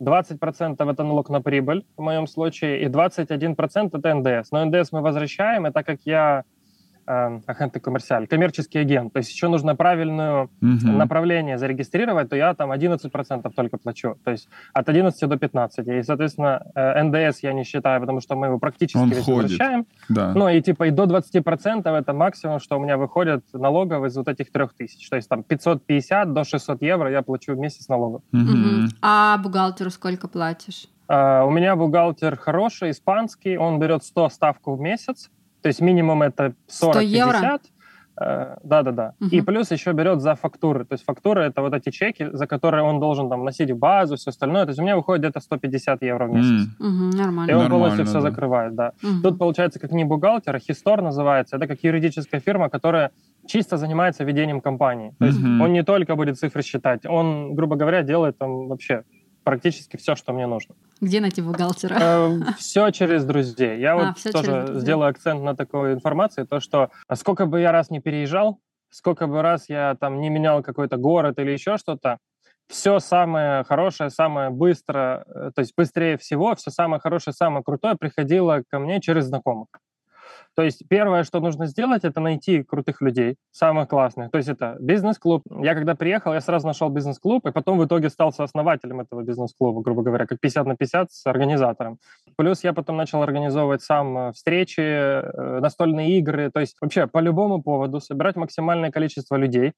[0.00, 4.50] 20% это налог на прибыль в моем случае, и 21% это НДС.
[4.52, 6.44] Но НДС мы возвращаем, и так как я
[7.06, 10.98] э, агент коммерциаль, коммерческий агент, то есть еще нужно правильную мгм.
[10.98, 14.16] направление зарегистрировать, то я там 11% только плачу.
[14.24, 15.88] То есть от 11 до 15.
[15.88, 19.50] И, соответственно, э, НДС я не считаю, потому что мы его практически Он весь входит.
[19.50, 19.86] возвращаем.
[20.08, 20.32] Да.
[20.34, 24.28] Ну и типа и до 20% это максимум, что у меня выходит налогов из вот
[24.28, 25.08] этих трех тысяч.
[25.08, 28.22] То есть там 550 до 600 евро я плачу в месяц налогов.
[28.32, 28.50] Мгм.
[28.50, 28.88] Мгм.
[29.02, 30.88] А бухгалтеру сколько платишь?
[31.08, 35.30] А, у меня бухгалтер хороший, испанский, он берет 100 ставку в месяц,
[35.64, 37.38] то есть минимум это 100 евро?
[37.38, 37.60] 40-50.
[38.20, 39.12] Э, Да-да-да.
[39.18, 39.30] Мгм.
[39.32, 40.84] И плюс еще берет за фактуры.
[40.84, 44.14] То есть фактуры это вот эти чеки, за которые он должен там носить в базу,
[44.16, 44.64] все остальное.
[44.66, 46.68] То есть у меня выходит где-то 150 евро в месяц.
[46.80, 47.40] М, Мгм, И нормально.
[47.40, 48.20] он Нормально, полностью все да.
[48.20, 48.92] закрывает, да.
[49.02, 49.22] Мгм.
[49.22, 51.56] Тут получается как не бухгалтер, а хистор называется.
[51.56, 53.10] Это как юридическая фирма, которая
[53.46, 55.14] чисто занимается ведением компании.
[55.18, 55.60] То есть Мгм.
[55.62, 59.02] он не только будет цифры считать, он, грубо говоря, делает там вообще
[59.44, 60.74] практически все, что мне нужно.
[61.00, 61.96] Где найти бухгалтера?
[62.58, 63.78] Все через друзей.
[63.78, 67.70] Я А, вот тоже сделаю акцент на такой информации, то что а сколько бы я
[67.72, 68.58] раз не переезжал,
[68.90, 72.18] сколько бы раз я там не менял какой-то город или еще что-то,
[72.68, 77.96] все самое хорошее, самое быстро, э, то есть быстрее всего, все самое хорошее, самое крутое
[77.96, 79.68] приходило ко мне через знакомых.
[80.56, 84.30] То есть первое, что нужно сделать, это найти крутых людей, самых классных.
[84.30, 85.42] То есть это бизнес-клуб.
[85.62, 89.82] Я когда приехал, я сразу нашел бизнес-клуб, и потом в итоге стал сооснователем этого бизнес-клуба,
[89.82, 91.98] грубо говоря, как 50 на 50 с организатором.
[92.36, 97.18] Плюс я потом начал организовывать сам э, встречи, э, настольные игры, то есть вообще по
[97.18, 99.72] любому поводу собирать максимальное количество людей,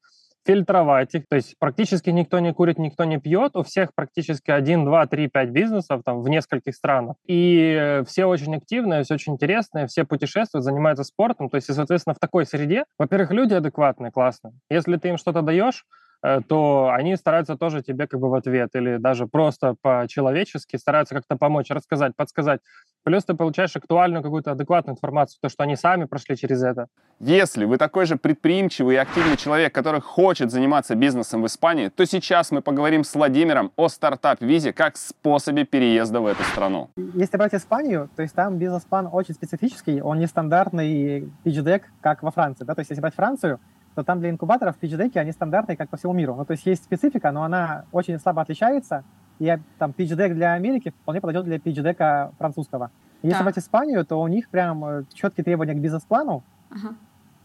[0.47, 4.85] фильтровать их, то есть практически никто не курит, никто не пьет, у всех практически 1,
[4.85, 9.35] 2, 3, 5 бизнесов там в нескольких странах, и э, все очень активные, все очень
[9.35, 14.13] интересные, все путешествуют, занимаются спортом, то есть, и, соответственно, в такой среде, во-первых, люди адекватные,
[14.13, 15.85] классные, если ты им что-то даешь,
[16.21, 21.37] то они стараются тоже тебе как бы в ответ или даже просто по-человечески стараются как-то
[21.37, 22.61] помочь, рассказать, подсказать.
[23.05, 26.89] Плюс ты получаешь актуальную какую-то адекватную информацию, то, что они сами прошли через это.
[27.21, 32.05] Если вы такой же предприимчивый и активный человек, который хочет заниматься бизнесом в Испании, то
[32.05, 36.91] сейчас мы поговорим с Владимиром о стартап-визе как способе переезда в эту страну.
[36.97, 42.31] Если брать Испанию, то есть там бизнес-план очень специфический, он не стандартный pitch-deck, как во
[42.33, 42.65] Франции.
[42.65, 42.75] Да?
[42.75, 43.61] То есть если брать Францию,
[43.97, 46.35] то там для инкубаторов pitch-деки, они стандартные, как по всему миру.
[46.37, 49.05] Ну, то есть есть специфика, но она очень слабо отличается.
[49.39, 52.91] И там pitch-deck для Америки вполне подойдет для pitch-дека французского.
[53.23, 56.45] Если брать Испанию, то у них прям э, четкие требования к бизнес-плану.
[56.69, 56.95] Ага.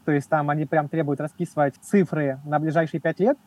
[0.03, 3.37] То есть там они прям требуют расписывать цифры на ближайшие пять лет.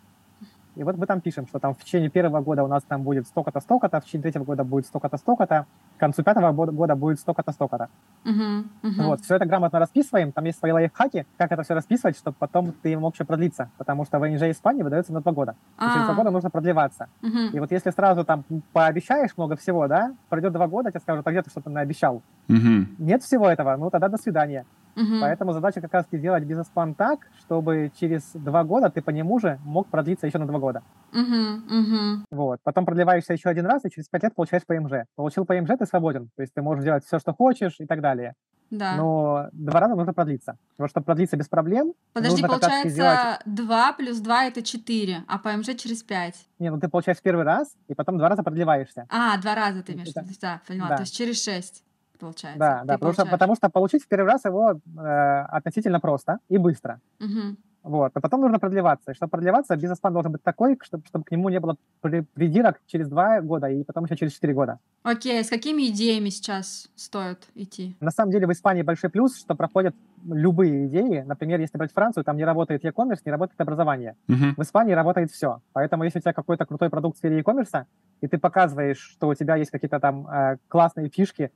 [0.76, 3.26] И вот мы там пишем, что там в течение первого года у нас там будет
[3.28, 7.52] столько-то, столько-то, в течение третьего года будет столько-то, столько-то, к концу пятого года- будет столько-то,
[7.52, 7.88] столько-то.
[8.24, 9.04] Мгм, мгм.
[9.06, 12.72] Вот, все это грамотно расписываем, там есть свои лайфхаки, как это все расписывать, чтобы потом
[12.82, 15.54] ты мог еще продлиться, потому что ВНЖ Испании выдается на два года.
[15.80, 17.06] И через А, два года нужно продлеваться.
[17.22, 17.50] мгм.
[17.52, 21.30] И вот если сразу там пообещаешь много всего, да, пройдет два года, тебе скажут, а
[21.30, 22.22] где ты что-то наобещал?
[22.48, 22.96] Мгм.
[22.98, 24.64] Нет всего этого, ну тогда до свидания.
[24.96, 25.20] Мгм.
[25.20, 29.58] Поэтому задача как раз сделать бизнес-план так, чтобы через два года ты по нему же
[29.64, 30.82] мог продлиться еще на два года.
[31.12, 32.24] Мгм, мгм.
[32.30, 32.60] Вот.
[32.62, 35.06] Потом продлеваешься еще один раз, и через пять лет получаешь ПМЖ.
[35.16, 36.30] Получил ПМЖ, ты свободен.
[36.36, 38.34] То есть ты можешь делать все, что хочешь и так далее.
[38.70, 38.96] Да.
[38.96, 40.58] Но два раза нужно продлиться.
[40.78, 43.40] Вот чтобы продлиться без проблем, Подожди, нужно получается, сделать...
[43.44, 46.34] 2 плюс 2 это 4, а ПМЖ через 5.
[46.58, 49.06] Не, ну ты получаешь первый раз, и потом два раза продлеваешься.
[49.10, 50.88] А, два раза ты имеешь в виду, да, поняла.
[50.88, 50.96] Да.
[50.96, 51.84] То есть через 6
[52.18, 52.58] получается.
[52.58, 56.38] Да, ты да, потому что, потому что получить в первый раз его э, относительно просто
[56.48, 57.00] и быстро.
[57.18, 57.56] Мгм.
[57.84, 58.12] Вот.
[58.14, 59.10] А потом нужно продлеваться.
[59.12, 62.80] И чтобы продлеваться, бизнес-план должен быть такой, чтобы, чтобы к нему не было при- придирок
[62.86, 64.78] через два года и потом еще через четыре года.
[65.02, 67.94] Окей, с какими идеями сейчас стоит идти?
[68.00, 69.94] На самом деле в Испании большой плюс, что проходят
[70.26, 71.24] любые идеи.
[71.26, 74.16] Например, если брать Францию, там не работает e-commerce, не работает образование.
[74.28, 74.54] Мгм.
[74.56, 75.60] В Испании работает все.
[75.74, 77.84] Поэтому если у тебя какой-то крутой продукт в сфере e-commerce,
[78.22, 81.50] и ты показываешь, что у тебя есть какие-то там э, классные фишки,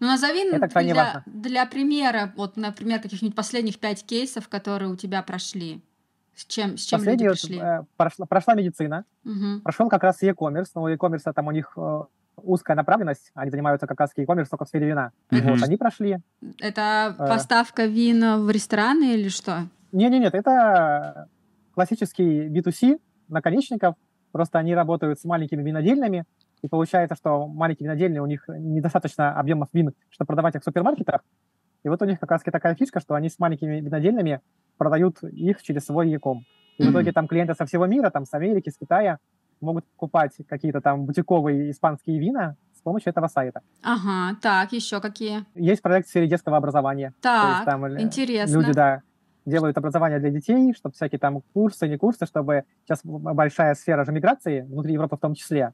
[0.00, 1.22] Ну, назови Это для, важно.
[1.26, 5.80] для примера, вот, например, каких-нибудь последних пять кейсов, которые у тебя прошли.
[6.34, 7.58] С чем, с чем люди последний вот, пришли?
[7.58, 9.60] э, прошла, прошла медицина, Мгм.
[9.60, 12.00] прошел как раз e-commerce, но у e-commerce там у них э,
[12.36, 15.12] узкая направленность, они занимаются как раз e-commerce только в сфере вина.
[15.30, 15.50] Мгм.
[15.52, 16.18] Вот, они прошли.
[16.58, 17.28] Это Э.
[17.28, 19.68] поставка вина в рестораны или что?
[19.92, 21.28] Не-не-нет, это
[21.74, 23.94] классический B2C наконечников,
[24.32, 26.24] просто они работают с маленькими винодельнями,
[26.62, 31.22] и получается, что маленькие винодельни, у них недостаточно объемов вин, чтобы продавать их в супермаркетах,
[31.84, 34.40] и вот у них как раз такая фишка, что они с маленькими винодельнями
[34.78, 36.44] продают их через свой Яком.
[36.78, 39.18] И в итоге там клиенты со всего мира, там с Америки, с Китая,
[39.60, 43.62] могут покупать какие-то там бутиковые испанские вина помощью этого сайта.
[43.82, 45.44] Ага, так, еще какие?
[45.54, 47.14] Есть проект в сфере детского образования.
[47.20, 48.54] То есть Так, там, э, интересно.
[48.54, 49.02] Люди, да,
[49.44, 54.12] делают образование для детей, чтобы всякие там курсы, не курсы, чтобы сейчас большая сфера же
[54.12, 55.72] миграции, внутри Европы в том числе.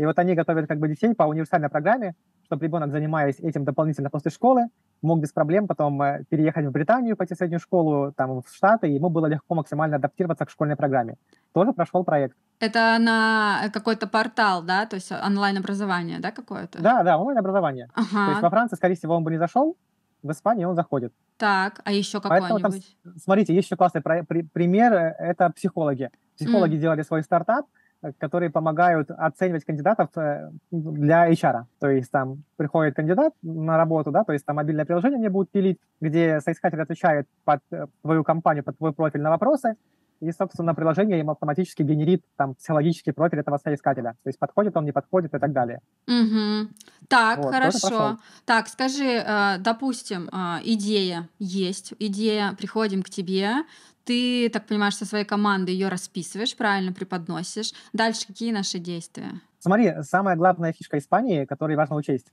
[0.00, 2.14] И вот они готовят как бы детей по универсальной программе,
[2.46, 4.68] чтобы ребенок, занимаясь этим дополнительно после школы,
[5.02, 8.88] мог без проблем потом э, переехать в Британию, пойти в среднюю школу, там, в Штаты,
[8.88, 11.16] и ему было легко максимально адаптироваться к школьной программе.
[11.52, 12.34] Тоже прошел проект.
[12.60, 14.86] Это на какой-то портал, да?
[14.86, 16.80] То есть онлайн-образование, да, какое-то?
[16.80, 17.88] Да, да, онлайн-образование.
[17.94, 19.76] То есть Ага, во Франции, скорее всего, он бы не зашел,
[20.22, 21.12] в Испании он заходит.
[21.36, 22.96] так, а еще там, какой-нибудь?
[23.22, 26.10] смотрите, есть еще классный пример, э, это психологи.
[26.36, 27.79] Психологи делали свой стартап, э,
[28.18, 31.64] которые помогают оценивать кандидатов э, для HR.
[31.78, 35.50] То есть там приходит кандидат на работу, да, то есть там мобильное приложение мне будут
[35.50, 39.76] пилить, где соискатель отвечает под э, твою компанию, под твой профиль на вопросы,
[40.20, 44.16] и, собственно, приложение им автоматически генерит там психологический профиль этого соискателя.
[44.22, 45.80] То есть подходит он, не подходит и так далее.
[46.06, 46.74] Мгм.
[47.08, 48.18] Так, Вот, хорошо.
[48.44, 50.28] Так, скажи, э, допустим,
[50.62, 53.64] идея есть, идея, приходим к тебе,
[54.10, 57.72] ты, так понимаешь, со своей командой ее расписываешь, правильно преподносишь.
[57.92, 59.40] Дальше какие наши действия?
[59.60, 62.26] Смотри, самая главная фишка Испании, которую важно учесть.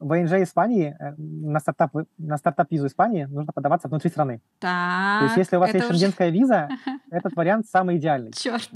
[0.00, 4.40] В ВНЖ Испании, э, на стартап, на стартап-визу Испании нужно подаваться внутри страны.
[4.58, 6.68] Так, То есть если у вас есть уже- шенгенская виза,
[7.12, 8.32] этот вариант самый идеальный.
[8.32, 8.68] Черт.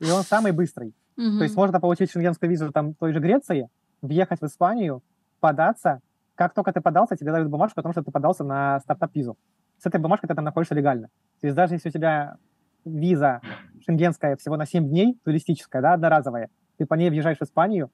[0.00, 0.92] И он самый быстрый.
[1.14, 3.68] То есть можно получить шенгенскую визу там той же Греции,
[4.02, 5.04] въехать в Испанию,
[5.38, 6.00] податься.
[6.34, 9.36] Как только ты подался, тебе дают бумажку о том, что ты подался на стартап-визу.
[9.78, 11.08] С этой бумажкой ты там находишься легально.
[11.40, 12.36] То есть даже если у тебя
[12.84, 13.40] виза
[13.84, 16.48] шенгенская всего на 7 дней, туристическая, да, одноразовая,
[16.78, 17.90] ты по ней въезжаешь в Испанию,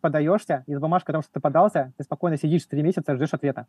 [0.00, 3.32] подаешься, и с бумажкой о том, что ты подался, ты спокойно сидишь 3 месяца, ждешь
[3.32, 3.66] ответа.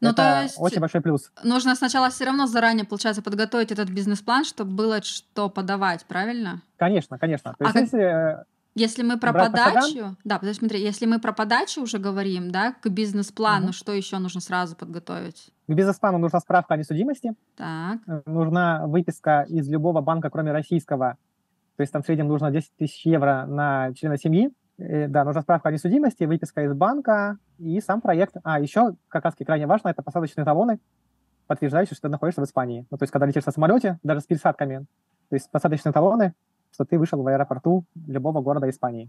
[0.00, 1.30] Ну, Это то есть очень большой плюс.
[1.44, 6.62] нужно сначала все равно заранее, получается, подготовить этот бизнес-план, чтобы было что подавать, правильно?
[6.76, 7.54] Конечно, конечно.
[7.58, 8.00] То А есть как- если
[8.40, 8.44] э,
[8.76, 12.88] Если мы про подачу, да, подожди, смотри, если мы про подачу уже говорим, да, к
[12.88, 13.72] бизнес-плану, Мгм.
[13.72, 15.50] что еще нужно сразу подготовить?
[15.66, 21.16] к бизнес-плану нужна справка о несудимости, Так, Э, нужна выписка из любого банка, кроме российского.
[21.76, 24.50] То есть там в среднем нужно 10 тысяч евро на члена семьи.
[24.78, 28.36] Э, Да, нужна справка о несудимости, выписка из банка и сам проект.
[28.42, 30.80] А, еще как раз крайне важно, это посадочные талоны,
[31.46, 32.86] подтверждающие, что ты находишься в Испании.
[32.90, 34.84] Ну, то есть когда летишь на самолете, даже с пересадками,
[35.30, 36.34] то есть посадочные талоны,
[36.74, 39.08] что ты вышел в аэропорту любого города Испании.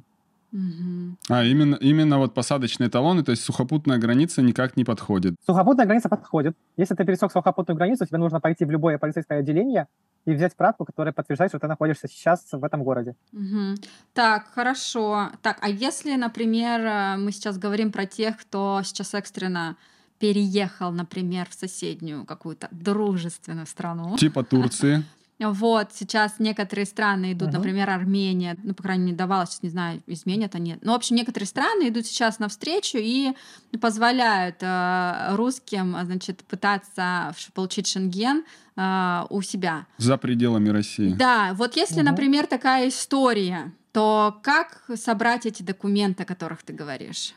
[1.28, 5.36] А, именно, именно вот посадочные талоны, то есть сухопутная граница никак не подходит.
[5.46, 6.56] Сухопутная граница подходит.
[6.78, 9.88] Если ты пересек сухопутную границу, тебе нужно пойти в любое полицейское отделение
[10.26, 13.16] и взять справку, которая подтверждает, что ты находишься сейчас в этом городе.
[13.34, 13.76] Мгм.
[14.14, 15.30] Так, хорошо.
[15.42, 19.76] Так, а если, например, э, мы сейчас говорим про тех, кто сейчас экстренно
[20.20, 24.16] переехал, например, в соседнюю какую-то дружественную страну.
[24.16, 25.04] Типа Турции.
[25.40, 27.58] Вот, сейчас некоторые страны идут, Мгм.
[27.58, 30.78] например, Армения, ну, по крайней мере, давалось, сейчас не знаю, изменят они.
[30.82, 33.34] Ну, в общем, некоторые страны идут сейчас навстречу и
[33.82, 38.46] позволяют э, русским, а, значит, пытаться получить шенген
[38.78, 39.88] э, у себя.
[39.98, 41.14] За пределами России.
[41.14, 42.12] Да, вот если, Мгм.
[42.12, 47.34] например, такая история, то как собрать эти документы, о которых ты говоришь?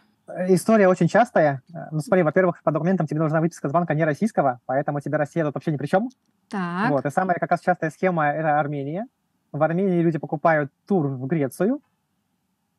[0.49, 1.63] История очень частая.
[1.73, 5.17] Э, Ну, смотри, во-первых, по документам тебе нужна выписка с банка не российского, поэтому тебе
[5.17, 6.11] Россия тут вообще ни при чем.
[6.51, 7.07] Так, Вот.
[7.07, 9.07] И самая как раз частая схема– это Армения.
[9.53, 11.81] В Армении люди покупают тур в Грецию,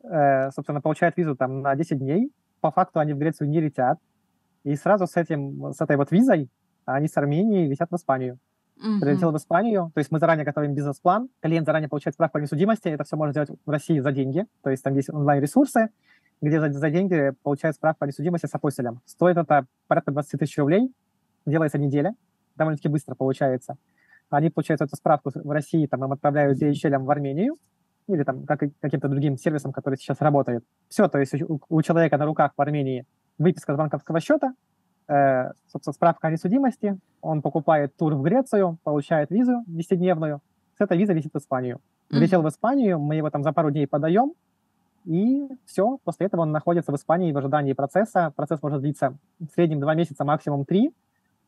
[0.04, 2.32] э, собственно, получают визу там на 10 дней.
[2.62, 3.98] По факту они в Грецию не летят.
[4.64, 6.50] И сразу с, этим, с этой вот визой
[6.86, 8.38] они с Армении летят в Испанию.
[8.78, 9.00] мгм.
[9.00, 12.88] Прилетел в Испанию, то есть мы заранее готовим бизнес-план, клиент заранее получает справку о несудимости,
[12.88, 15.90] это все можно сделать в России за деньги, то есть там есть онлайн-ресурсы,
[16.42, 19.02] где за, за деньги получают справку о несудимости с апостилем.
[19.06, 20.94] Стоит это порядка 20 тысяч рублей,
[21.46, 22.14] делается неделя,
[22.56, 23.78] довольно-таки быстро получается.
[24.30, 27.56] Они получают эту справку в России, там им отправляют DHL в Армению,
[28.08, 30.64] или там как, каким-то другим сервисом, который сейчас работает.
[30.88, 33.06] Все, то есть у, у человека на руках в Армении
[33.38, 34.54] выписка с банковского счета,
[35.08, 40.40] э, собственно, справка о несудимости, он покупает тур в Грецию, получает визу 10-дневную,
[40.78, 41.78] с этой визой летит в Испанию.
[42.10, 42.20] Мгм.
[42.20, 44.34] Прилетел в Испанию, мы его там за пару дней подаем,
[45.10, 48.32] и все, после этого он находится в Испании в ожидании процесса.
[48.36, 50.92] Процесс может длиться в среднем два месяца, максимум три,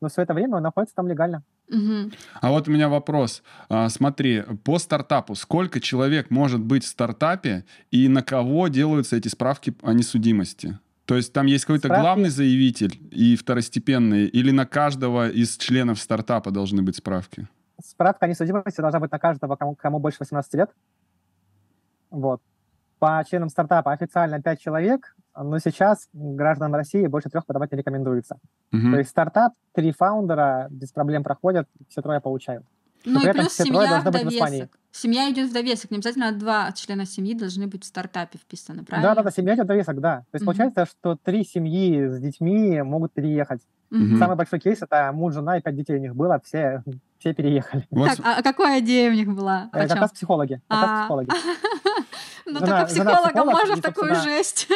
[0.00, 1.44] но все это время он находится там легально.
[1.68, 2.10] Мгм.
[2.40, 3.44] А вот у меня вопрос.
[3.68, 9.28] А, Смотри, по стартапу, сколько человек может быть в стартапе и на кого делаются эти
[9.28, 10.80] справки о несудимости?
[11.04, 16.00] То есть там есть какой-то Справки- главный заявитель и второстепенные, или на каждого из членов
[16.00, 17.46] стартапа должны быть справки?
[17.80, 20.70] Справка о несудимости должна быть на каждого, кому, кому больше 18 лет.
[22.10, 22.42] Вот.
[23.02, 28.38] По членам стартапа официально 5 человек, но сейчас гражданам России больше трех подавать не рекомендуется.
[28.70, 28.92] Мгм.
[28.92, 32.64] То есть стартап, три фаундера без проблем проходят, все трое получают.
[33.04, 34.58] Ну при и этом плюс трое семья в должны быть в Испании.
[34.60, 34.78] довесок.
[34.92, 35.90] Семья идет в довесок.
[35.90, 39.08] Не обязательно два члена семьи должны быть в стартапе вписаны, правильно?
[39.08, 40.18] Да, да, да, семья идет довесок, да.
[40.30, 40.54] То есть Мгм.
[40.54, 43.62] получается, что три семьи с детьми могут переехать.
[43.90, 44.16] Мгм.
[44.20, 46.84] Самый большой кейс это муж, жена и пять детей у них было, все,
[47.18, 47.84] все переехали.
[47.90, 49.70] Вот Так, а какая идея у них была?
[49.72, 50.60] Э, Как раз психологи.
[50.68, 50.98] Как раз А.
[51.00, 51.28] психологи.
[52.46, 54.68] Ну, Жена- только психологом психолог, можно в такую собственно, жесть.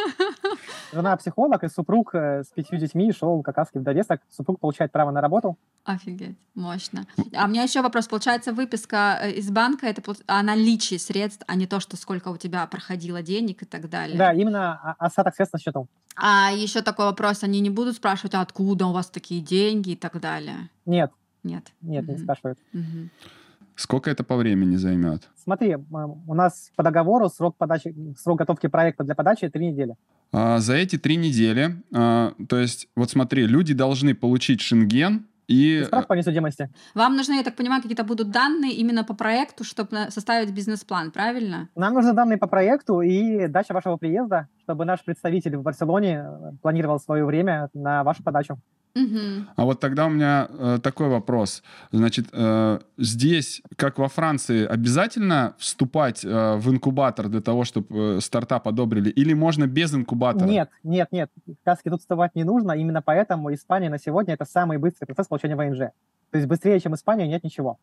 [0.93, 4.21] Жена психолог и супруг э, с пятью детьми шел как раз в довесок.
[4.31, 5.57] Супруг получает право на работу.
[5.85, 7.07] Офигеть, мощно.
[7.35, 8.07] А у меня еще вопрос.
[8.09, 12.37] Получается, выписка э, из банка это о наличии средств, а не то, что сколько у
[12.37, 14.17] тебя проходило денег и так далее.
[14.17, 15.89] Да, именно о- остаток средств на счету.
[16.17, 19.97] А еще такой вопрос: они не будут спрашивать, а откуда у вас такие деньги и
[19.97, 20.71] так далее.
[20.87, 21.11] Нет,
[21.43, 21.65] Нет.
[21.83, 22.23] нет, не Мгм.
[22.23, 22.59] спрашивают.
[22.73, 23.11] Мгм.
[23.77, 25.29] Сколько это по времени займет?
[25.37, 29.95] Смотри, у нас по договору срок подачи, срок готовки проекта для подачи три недели.
[30.33, 35.79] А, за эти три недели, а, то есть, вот смотри, люди должны получить шенген и...
[35.79, 36.71] И справка по несудимости.
[36.95, 41.69] Вам нужны, я так понимаю, какие-то будут данные именно по проекту, чтобы составить бизнес-план, правильно?
[41.77, 46.53] Нам нужны данные по проекту и дача вашего приезда, чтобы наш представитель в Барселоне э,
[46.63, 48.59] планировал свое время на вашу подачу.
[49.57, 51.63] А вот тогда у меня э, такой вопрос.
[51.93, 58.69] Значит, э, здесь, как во Франции, обязательно вступать э, в инкубатор для того, чтобы стартап
[58.69, 59.11] одобрили?
[59.11, 60.49] Или можно без инкубатора?
[60.49, 61.31] Нет, нет, нет.
[61.61, 62.73] Сказки тут вставать не нужно.
[62.73, 65.91] Именно поэтому Испания на сегодня это самый быстрый процесс получения ВНЖ.
[66.31, 67.79] То есть быстрее, чем Испания, нет ничего.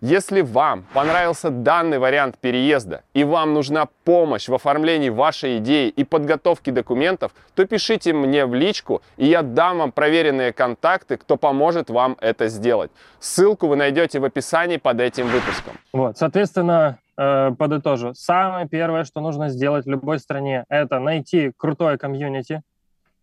[0.00, 6.04] Если вам понравился данный вариант переезда и вам нужна помощь в оформлении вашей идеи и
[6.04, 11.90] подготовке документов, то пишите мне в личку, и я дам вам проверенные контакты, кто поможет
[11.90, 12.90] вам это сделать.
[13.20, 15.78] Ссылку вы найдете в описании под этим выпуском.
[15.92, 18.14] Вот, соответственно, э, подытожу.
[18.14, 22.62] Самое первое, что нужно сделать в любой стране, это найти крутое комьюнити.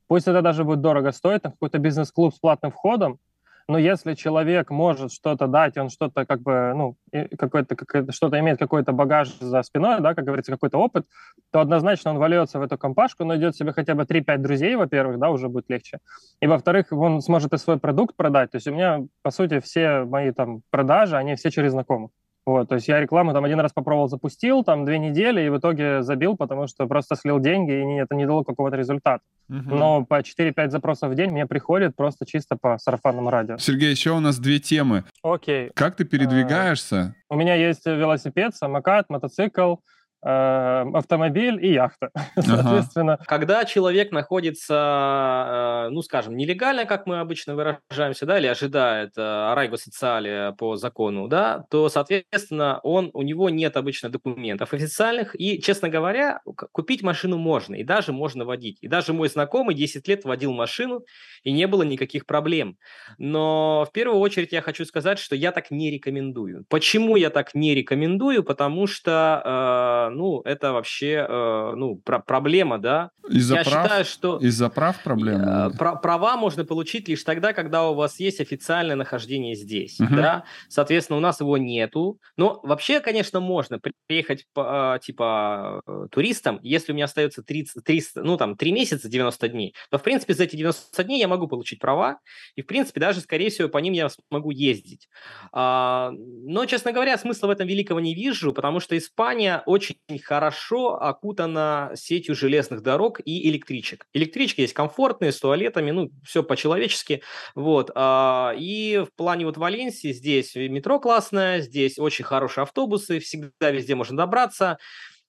[0.08, 3.20] Пусть это даже будет дорого стоить, там какой-то бизнес-клуб с платным входом,
[3.68, 6.96] но если человек может что-то дать, он что-то как бы, ну,
[7.38, 11.06] какой-то, какой-то- что-то имеет какой-то багаж за спиной, да, как говорится, какой-то опыт,
[11.52, 15.30] то однозначно он вольется в эту компашку, найдет себе хотя бы 3-5 друзей, во-первых, да,
[15.30, 16.00] уже будет легче.
[16.42, 18.52] И, во-вторых, он сможет и свой продукт продать.
[18.52, 22.12] То есть у меня, по сути, все мои там продажи, они все через знакомых.
[22.46, 25.58] Вот, то есть я рекламу там один раз попробовал, запустил, там две недели, и в
[25.60, 29.24] итоге забил, потому что просто слил деньги, и это не дало какого-то результата.
[29.48, 29.78] Мгм.
[29.78, 33.58] Но по 4-5 запросов в день мне приходит просто чисто по сарафанному радио.
[33.58, 35.04] Сергей, еще у нас две темы.
[35.22, 37.16] Окей, Как ты передвигаешься?
[37.30, 39.76] у меня есть велосипед, самокат, мотоцикл,
[40.24, 42.12] автомобиль и яхта.
[42.36, 49.18] Соответственно, Когда человек находится, э, ну, скажем, нелегально, как мы обычно выражаемся, да, или ожидает
[49.18, 55.40] э, арайго социали по закону, да, то, соответственно, он, у него нет обычно документов официальных,
[55.40, 56.42] и, честно говоря,
[56.72, 58.78] купить машину можно, и даже можно водить.
[58.82, 61.04] И даже мой знакомый 10 лет водил машину,
[61.44, 62.78] и не было никаких проблем.
[63.18, 66.66] Но в первую очередь я хочу сказать, что я так не рекомендую.
[66.70, 68.44] Почему я так не рекомендую?
[68.44, 73.10] Потому что, э, ну, это вообще, э, ну, про- проблема, да.
[73.30, 73.84] Из-за я прав?
[73.84, 75.72] считаю, что Из-за прав проблема?
[75.78, 80.16] пра- права можно получить лишь тогда, когда у вас есть официальное нахождение здесь, Мгм.
[80.18, 80.44] да.
[80.70, 82.20] Соответственно, у нас его нету.
[82.38, 87.84] Но вообще, конечно, можно при- приехать э, типа э, туристом, если у меня остается 30,
[87.84, 91.28] 300, ну там 3 месяца, 90 дней, то в принципе за эти 90 дней я
[91.28, 92.20] могу получить права,
[92.56, 95.08] и в принципе даже, скорее всего, по ним я смогу ездить.
[95.54, 101.02] А, но, честно говоря, смысла в этом великого не вижу, потому что Испания очень хорошо
[101.02, 104.06] окутана сетью железных дорог и электричек.
[104.14, 107.22] Электрички есть комфортные, с туалетами, ну, все по-человечески.
[107.56, 107.92] Вот.
[107.96, 113.96] а, И в плане вот Валенсии здесь метро классное, здесь очень хорошие автобусы, всегда везде
[113.96, 114.78] можно добраться.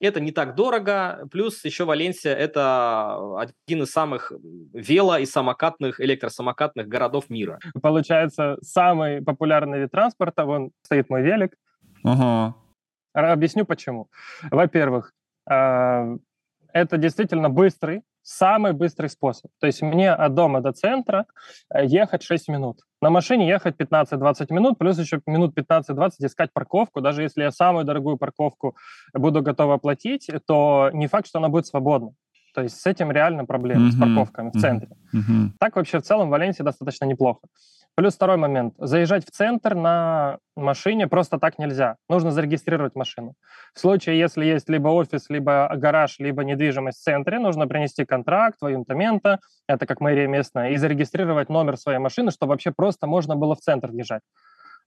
[0.01, 1.29] Это не так дорого.
[1.31, 4.33] Плюс еще Валенсия– это один из самых
[4.75, 7.61] вело- и самокатных, электросамокатных городов мира.
[7.81, 11.53] получается, самый популярный вид транспорта, вон стоит мой велик,
[12.05, 12.57] Ага.
[13.13, 14.09] Объясню почему.
[14.51, 15.13] Во-первых,
[15.51, 16.17] э,
[16.73, 19.51] это действительно быстрый, самый быстрый способ.
[19.61, 21.27] То есть мне от дома до центра
[21.75, 22.81] э, ехать 6 минут.
[23.01, 27.01] На машине ехать 15-20 минут, плюс еще минут 15-20 искать парковку.
[27.01, 28.77] Даже если я самую дорогую парковку
[29.13, 32.13] буду готов оплатить, то не факт, что она будет свободна.
[32.55, 34.91] То есть с этим реально проблемы, с Мгм, парковками в центре.
[35.13, 35.55] Мгм.
[35.59, 37.41] Так вообще в целом в Валенсии достаточно неплохо.
[37.95, 38.75] Плюс второй момент.
[38.79, 41.97] Заезжать в центр на машине просто так нельзя.
[42.09, 43.35] Нужно зарегистрировать машину.
[43.75, 48.57] В случае, если есть либо офис, либо гараж, либо недвижимость в центре, нужно принести контракт
[48.63, 53.37] в Аюнтамента, это как мэрия местная, и зарегистрировать номер своей машины, чтобы вообще просто можно
[53.37, 54.23] было в центр въезжать.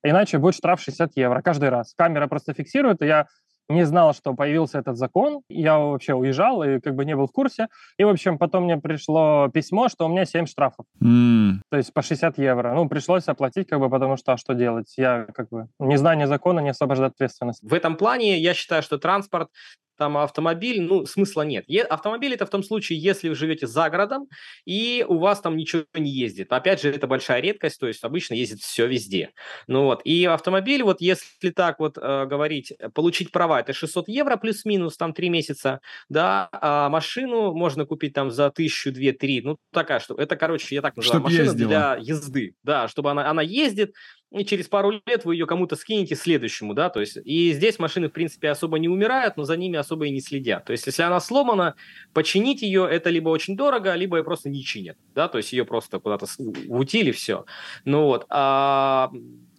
[0.03, 1.93] Иначе будет штраф 60 евро каждый раз.
[1.95, 3.27] Камера просто фиксирует, и я
[3.69, 5.41] не знал, что появился этот закон.
[5.49, 7.67] Я вообще уезжал и как бы не был в курсе.
[7.97, 10.85] И, в общем, потом мне пришло письмо, что у меня 7 штрафов.
[11.01, 12.73] М, То есть по 60 евро.
[12.73, 14.93] Ну, пришлось оплатить, как бы, потому что, а что делать?
[14.97, 17.65] Я, как бы, незнание закона не освобождает ответственности.
[17.65, 19.49] В этом плане я считаю, что транспорт,
[19.97, 21.65] там автомобиль, ну, смысла нет.
[21.67, 24.27] Е- автомобиль это в том случае, если вы живете за городом,
[24.65, 26.51] и у вас там ничего не ездит.
[26.51, 29.31] Опять же, это большая редкость, то есть обычно ездит все везде.
[29.67, 34.07] Ну вот, и автомобиль, вот если так вот э, говорить, э, получить права, это 600
[34.07, 35.79] евро плюс-минус, там 3 месяца,
[36.09, 40.75] да, а машину можно купить там за тысячу, две, три, ну, такая что, это, короче,
[40.75, 41.69] я так называю, Чтоб машина ездила.
[41.69, 43.93] для езды, да, чтобы она, она ездит,
[44.35, 48.09] и через пару лет вы ее кому-то скинете следующему, да, то есть и здесь машины,
[48.09, 50.65] в принципе, особо не умирают, но за ними особо и не следят.
[50.65, 51.75] То есть если она сломана,
[52.13, 55.65] починить ее это либо очень дорого, либо ее просто не чинят, да, то есть ее
[55.65, 56.25] просто куда-то
[56.67, 57.45] утили, все.
[57.85, 59.11] Ну вот, а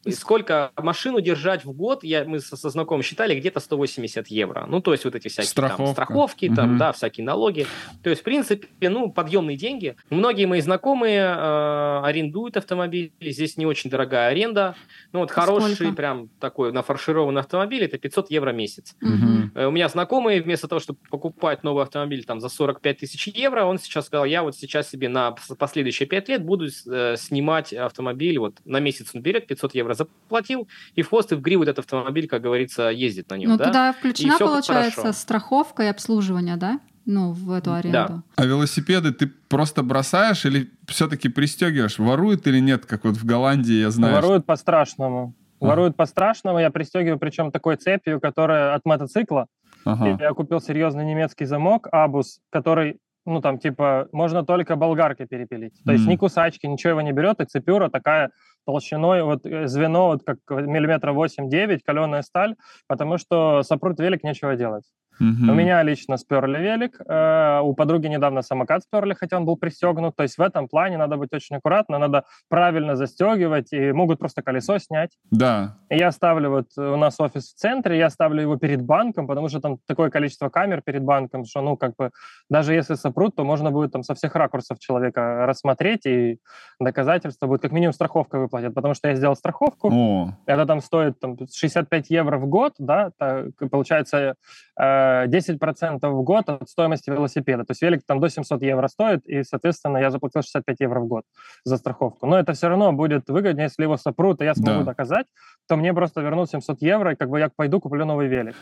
[0.06, 4.66] и сколько машину держать в год, я, мы со, со знакомым считали, где-то 180 евро.
[4.68, 5.92] Ну, то есть вот эти всякие там Страховка.
[5.92, 6.78] страховки, там, Мгм.
[6.78, 7.66] да, всякие налоги.
[8.02, 9.96] То есть, в принципе, ну, подъемные деньги.
[10.10, 13.12] Многие мои знакомые э, арендуют автомобили.
[13.20, 14.74] Здесь не очень дорогая аренда.
[15.12, 15.92] Ну, вот хороший, Сколько?
[15.94, 18.94] прям такой нафаршированный автомобиль, это 500 евро в месяц.
[19.00, 19.52] мгм.
[19.54, 23.64] Э, У меня знакомый, вместо того, чтобы покупать новый автомобиль там за 45 тысяч евро,
[23.64, 27.72] он сейчас сказал, я вот сейчас себе на пос- последующие 5 лет буду э, снимать
[27.72, 31.64] автомобиль, вот на месяц он берет, 500 евро заплатил, и в хвост и в гриву
[31.64, 33.64] этот автомобиль, как говорится, ездит на нем, Ну, да?
[33.64, 35.12] туда включена, получается, хорошо.
[35.18, 36.78] страховка и обслуживание, да?
[37.04, 38.22] Ну, в эту аренду.
[38.36, 41.98] А велосипеды ты просто бросаешь или все-таки пристегиваешь?
[41.98, 44.14] Воруют или нет, как вот в Голландии, я знаю?
[44.16, 45.34] Воруют по-страшному.
[45.60, 45.68] Ага.
[45.70, 46.58] Воруют по-страшному.
[46.58, 49.46] Я пристегиваю, причем такой цепью, которая от мотоцикла.
[49.84, 50.18] Ага.
[50.20, 55.74] Я купил серьезный немецкий замок Абус, который, ну там типа, можно только болгаркой перепилить.
[55.84, 56.12] То есть Мгм.
[56.12, 58.30] ни кусачки, ничего его не берет, и цепюра такая
[58.66, 62.56] толщиной, вот э, звено вот как миллиметра 8-9, каленая сталь,
[62.86, 64.84] потому что сопрут велик, нечего делать.
[65.18, 65.50] Мгм.
[65.50, 70.16] У меня лично сперли велик, э, у подруги недавно самокат сперли, хотя он был пристегнут.
[70.16, 74.42] То есть в этом плане надо быть очень аккуратно, надо правильно застегивать, и могут просто
[74.42, 75.10] колесо снять.
[75.30, 75.76] Да.
[75.88, 79.26] И я ставлю, вот э, у нас офис в центре, я ставлю его перед банком,
[79.26, 82.10] потому что там такое количество камер перед банком, что, ну, как бы,
[82.50, 86.38] даже если сопрут, то можно будет там со всех ракурсов человека рассмотреть, и
[86.80, 91.18] доказательство будет, как минимум, страховка выплатят, потому что я сделал страховку, О, это там стоит
[91.20, 94.34] там, 65 евро в год, да, так, получается
[94.78, 97.64] э, 10% в год от стоимости велосипеда.
[97.64, 101.06] То есть велик там до 700 евро стоит, и, соответственно, я заплатил 65 евро в
[101.06, 101.24] год
[101.64, 102.26] за страховку.
[102.26, 104.84] Но это все равно будет выгоднее, если его сопрут, и я смогу Да.
[104.84, 105.26] доказать,
[105.68, 108.54] то мне просто вернут 700 евро, и как бы я пойду куплю новый велик.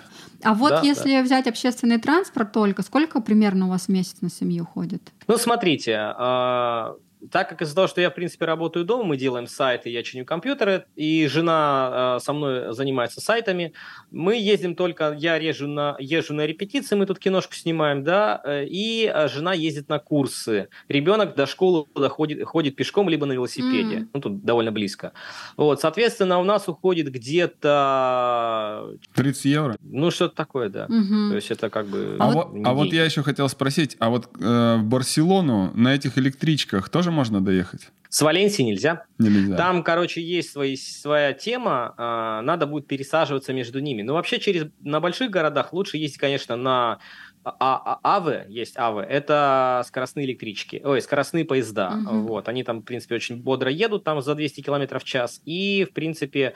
[0.42, 4.30] А вот Да, если взять общественный транспорт только, сколько примерно у вас в месяц на
[4.30, 5.12] семью ходит?
[5.28, 6.94] Ну, смотрите, а,
[7.30, 10.24] так как из-за того, что я, в принципе, работаю дома, мы делаем сайты, я чиню
[10.24, 13.72] компьютеры, и жена а, со мной занимается сайтами,
[14.10, 18.64] мы ездим только, я езжу на, езжу на репетиции, мы тут киношку снимаем, да, э,
[18.66, 20.68] и а, жена ездит на курсы.
[20.88, 24.10] Ребенок до школы доходит, ходит пешком, либо на велосипеде, М.
[24.12, 25.12] ну, тут довольно близко.
[25.56, 29.76] Вот, соответственно, у нас уходит где-то, 30 евро.
[29.82, 30.86] ну, что-то такое, да.
[30.88, 31.30] Мгм.
[31.30, 32.16] То есть это как бы...
[32.18, 35.94] А, А вот, а вот я еще хотел спросить, а вот э, в Барселону на
[35.94, 37.88] этих электричках тоже можно доехать?
[38.10, 39.06] С Валенсии нельзя.
[39.18, 39.56] Нельзя.
[39.56, 44.02] Там, короче, есть свои, своя тема, а, надо будет пересаживаться между ними.
[44.02, 47.00] Но вообще через, на больших городах лучше ездить, конечно, на
[47.44, 51.90] а- а- АВЭ, есть АВЭ, это скоростные электрички, ой, скоростные поезда.
[51.90, 52.26] Мгм.
[52.26, 55.42] Вот, они там, в принципе, очень бодро едут, там за 200 км в час.
[55.44, 56.54] И, в принципе,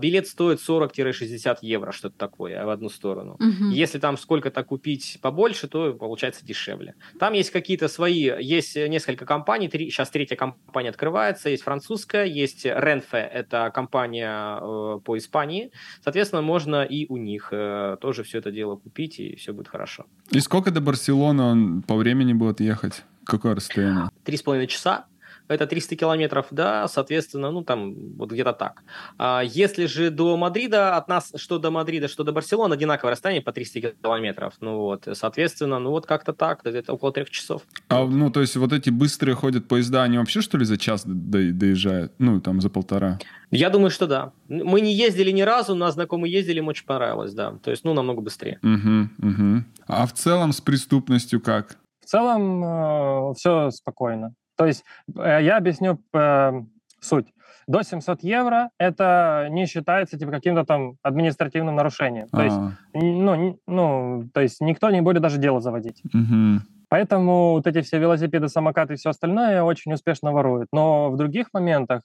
[0.00, 3.36] билет стоит 40-60 евро, что-то такое, в одну сторону.
[3.38, 3.70] Мгм.
[3.70, 6.94] Если там сколько-то купить побольше, то получается дешевле.
[7.18, 12.66] Там есть какие-то свои, есть несколько компаний, три, сейчас третья компания открывается, есть французская, есть
[12.66, 15.70] Renfe, это компания э, по Испании.
[16.02, 20.06] Соответственно, можно и у них э, тоже все это дело купить, и все будет хорошо.
[20.30, 23.04] И сколько до Барселоны он по времени будет ехать?
[23.24, 24.08] Какое расстояние?
[24.24, 25.06] Три с половиной часа,
[25.48, 28.82] это 300 километров, да, соответственно, ну там вот где-то так.
[29.18, 33.42] А если же до Мадрида, от нас что до Мадрида, что до Барселоны, одинаковое расстояние
[33.42, 34.54] по 300 километров.
[34.60, 37.62] Ну вот, соответственно, ну вот как-то так, где-то около трех часов.
[37.88, 41.04] А, ну, то есть вот эти быстрые ходят поезда, они вообще, что ли, за час
[41.04, 42.12] до- доезжают?
[42.18, 43.18] Ну, там, за полтора.
[43.50, 44.32] Я думаю, что да.
[44.48, 47.52] Мы не ездили ни разу, но знакомые ездили, им очень понравилось, да.
[47.62, 48.58] То есть, ну, намного быстрее.
[48.62, 49.64] Угу, угу.
[49.86, 51.76] А в целом с преступностью как?
[52.04, 54.32] В целом все спокойно.
[54.56, 54.84] То есть
[55.16, 56.52] э, я объясню э,
[57.00, 57.26] суть.
[57.66, 62.28] До 700 евро это не считается типа каким-то там административным нарушением.
[62.28, 66.00] То есть, А, ну, ну, то есть никто не будет даже дело заводить.
[66.12, 66.62] мгм.
[66.88, 70.68] Поэтому вот эти все велосипеды, самокаты и все остальное очень успешно воруют.
[70.72, 72.02] Но в других моментах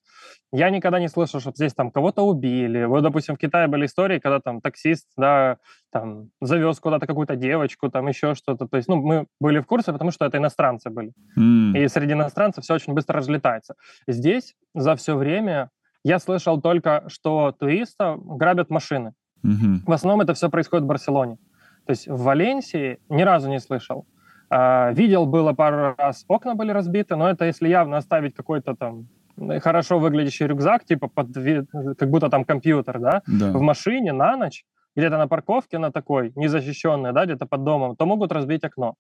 [0.51, 2.86] я никогда не слышал, чтобы здесь там кого-то убили.
[2.86, 5.57] Вот, допустим, в Китае были истории, когда там таксист, да,
[5.91, 8.67] там завез куда-то какую-то девочку, там еще что-то.
[8.67, 11.13] То есть, ну, мы были в курсе, потому что это иностранцы были.
[11.38, 11.75] М.
[11.75, 13.75] И среди иностранцев все очень быстро разлетается.
[14.07, 15.69] Здесь за все время
[16.03, 19.13] я слышал только, что туристов грабят машины.
[19.43, 19.84] Мгм.
[19.86, 21.38] В основном это все происходит в Барселоне.
[21.86, 24.05] То есть в Валенсии ни разу не слышал.
[24.54, 29.08] А, Видел было пару раз, окна были разбиты, но это если явно оставить какой-то там
[29.38, 31.66] э, хорошо выглядящий рюкзак, типа под, ви-
[31.97, 33.52] как будто там компьютер, да, Да.
[33.54, 34.66] в машине на ночь,
[34.97, 38.95] где-то на парковке на такой, незащищенной, да, где-то под домом, то могут разбить окно.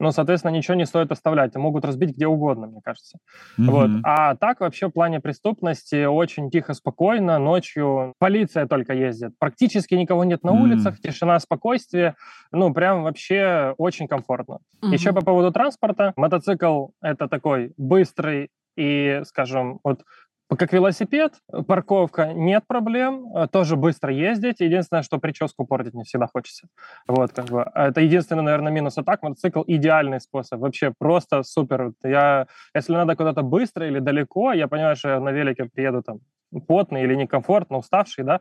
[0.00, 3.18] Ну, соответственно, ничего не стоит оставлять, могут разбить где угодно, мне кажется.
[3.66, 3.92] Вот.
[3.92, 4.02] Мгм.
[4.02, 7.38] А так вообще в плане преступности очень тихо, спокойно.
[7.38, 9.32] Ночью полиция только ездит.
[9.38, 10.54] Практически никого нет на М.
[10.54, 12.14] улицах, тишина, спокойствие.
[12.52, 14.58] Ну, прям вообще очень комфортно.
[14.90, 15.14] Еще Мгм.
[15.14, 16.12] по поводу транспорта.
[16.16, 20.02] Мотоцикл— это такой быстрый и, скажем, вот
[20.48, 21.34] как велосипед,
[21.66, 24.60] парковка нет проблем, э, тоже быстро ездить.
[24.60, 26.68] Единственное, что прическу портить не всегда хочется.
[27.06, 27.66] Вот, как бы.
[27.74, 28.98] Это единственный, наверное, минус.
[28.98, 30.60] А так мотоцикл идеальный способ.
[30.60, 31.92] Вообще просто супер.
[32.02, 36.20] Я, если надо куда-то быстро или далеко, я понимаю, что я на велике приеду там
[36.68, 38.40] потный или некомфортно, уставший, да,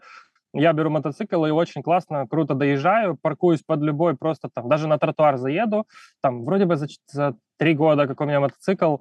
[0.53, 4.99] я беру мотоцикл и очень классно, круто доезжаю, паркуюсь под любой, просто там, даже на
[4.99, 5.87] тротуар заеду,
[6.21, 8.97] там, вроде бы за, за три года, как у меня мотоцикл,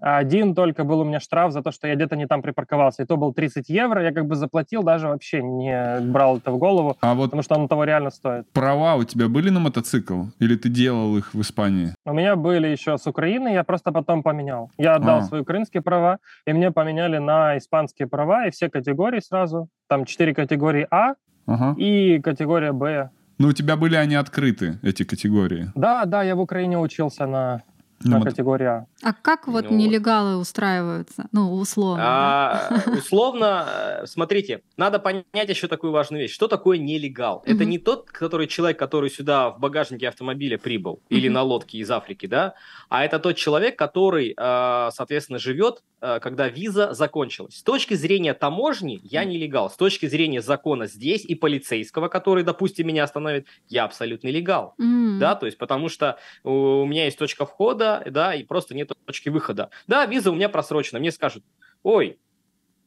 [0.00, 3.06] один только был у меня штраф за то, что я где-то не там припарковался, и
[3.06, 6.96] то был 30 евро, я как бы заплатил, даже вообще не брал это в голову,
[7.00, 8.46] А вот потому что оно того реально стоит.
[8.52, 10.24] права у тебя были на мотоцикл?
[10.38, 11.94] Или ты делал их в Испании?
[12.06, 14.70] У меня были еще с Украины, я просто потом поменял.
[14.78, 15.22] Я отдал А.
[15.22, 19.68] свои украинские права, и мне поменяли на испанские права, и все категории сразу.
[19.88, 21.14] Там четыре категории А
[21.46, 21.74] Ага.
[21.78, 23.10] и категория Б.
[23.38, 25.72] Ну, у тебя были они открыты, эти категории?
[25.74, 27.62] Да, да, я в Украине учился на,
[28.02, 28.86] На на мото- категории А.
[29.02, 31.26] А как вот Ну, нелегалы устраиваются?
[31.32, 32.02] Ну, условно.
[32.02, 32.70] да?
[32.86, 33.66] А, условно,
[34.02, 36.32] э, смотрите, надо понять еще такую важную вещь.
[36.32, 37.42] Что такое нелегал?
[37.44, 37.68] Это Мгм.
[37.70, 41.34] не тот, который человек, который сюда в багажнике автомобиля прибыл или Мгм.
[41.34, 42.54] на лодке из Африки, да,
[42.88, 47.56] а это тот человек, который, э, соответственно, живет, э, когда виза закончилась.
[47.58, 49.68] С точки зрения таможни я нелегал.
[49.68, 54.74] С точки зрения закона здесь и полицейского, который, допустим, меня остановит, я абсолютно легал.
[54.78, 55.18] М.
[55.18, 59.28] Да, то есть потому что у меня есть точка входа, да, и просто нет точки
[59.28, 59.70] выхода.
[59.86, 60.98] Да, виза у меня просрочена.
[61.00, 61.44] Мне скажут,
[61.82, 62.18] ой,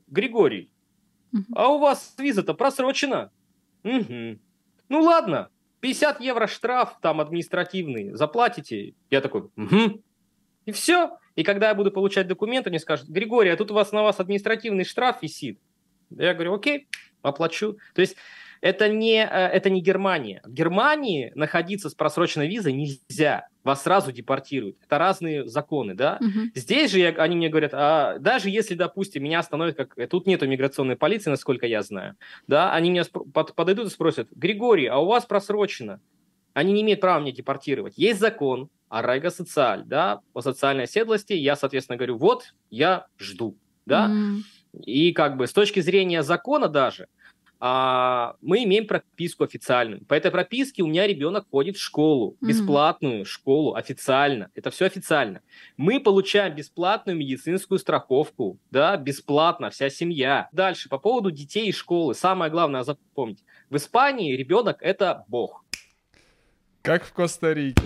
[0.08, 0.72] Григорий,
[1.56, 3.32] а у вас виза-то просрочена?
[3.84, 4.40] Угу.
[4.90, 5.50] Ну ладно,
[5.82, 8.94] 50 евро штраф там административный, заплатите.
[9.10, 10.02] Я такой, угу.
[10.66, 11.18] И все.
[11.36, 14.20] И когда я буду получать документы, мне скажут, Григорий, а тут у вас на вас
[14.20, 15.60] административный штраф висит.
[16.10, 16.88] Я говорю, окей,
[17.22, 17.78] оплачу.
[17.96, 18.16] То есть
[18.64, 20.42] это не, э, это не Германия.
[20.46, 23.48] В Германии находиться с просроченной визой нельзя.
[23.66, 24.78] Вас сразу депортируют.
[24.86, 26.18] Это разные законы, да?
[26.22, 26.52] Мгм.
[26.56, 30.28] Здесь же я- они мне говорят, а даже если, допустим, меня остановят, как э, тут
[30.28, 32.16] нету миграционной полиции, насколько я знаю,
[32.48, 33.04] да, они меня
[33.34, 36.00] под- подойдут и спросят, Григорий, а у вас просрочено?
[36.54, 37.98] Они не имеют права меня депортировать.
[37.98, 41.34] Есть закон о Райго Социаль, да, о социальной оседлости.
[41.34, 44.06] Я, соответственно, говорю, вот, я жду, да.
[44.06, 44.44] М.
[44.86, 47.08] И как бы с точки зрения закона даже,
[47.66, 50.04] а, мы имеем прописку официальную.
[50.04, 54.52] По этой прописке у меня ребенок ходит в школу, бесплатную школу, официально.
[54.54, 55.40] Это все официально.
[55.78, 60.50] Мы получаем бесплатную медицинскую страховку, да, бесплатно, вся семья.
[60.52, 62.16] Дальше, по поводу детей и школы.
[62.16, 63.46] Самое главное запомнить.
[63.70, 65.64] В Испании ребенок– это бог.
[66.82, 67.82] Как в Коста-Рике.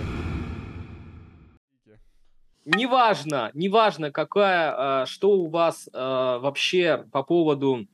[2.66, 7.86] Неважно, неважно, какая, э, что у вас э, вообще по поводу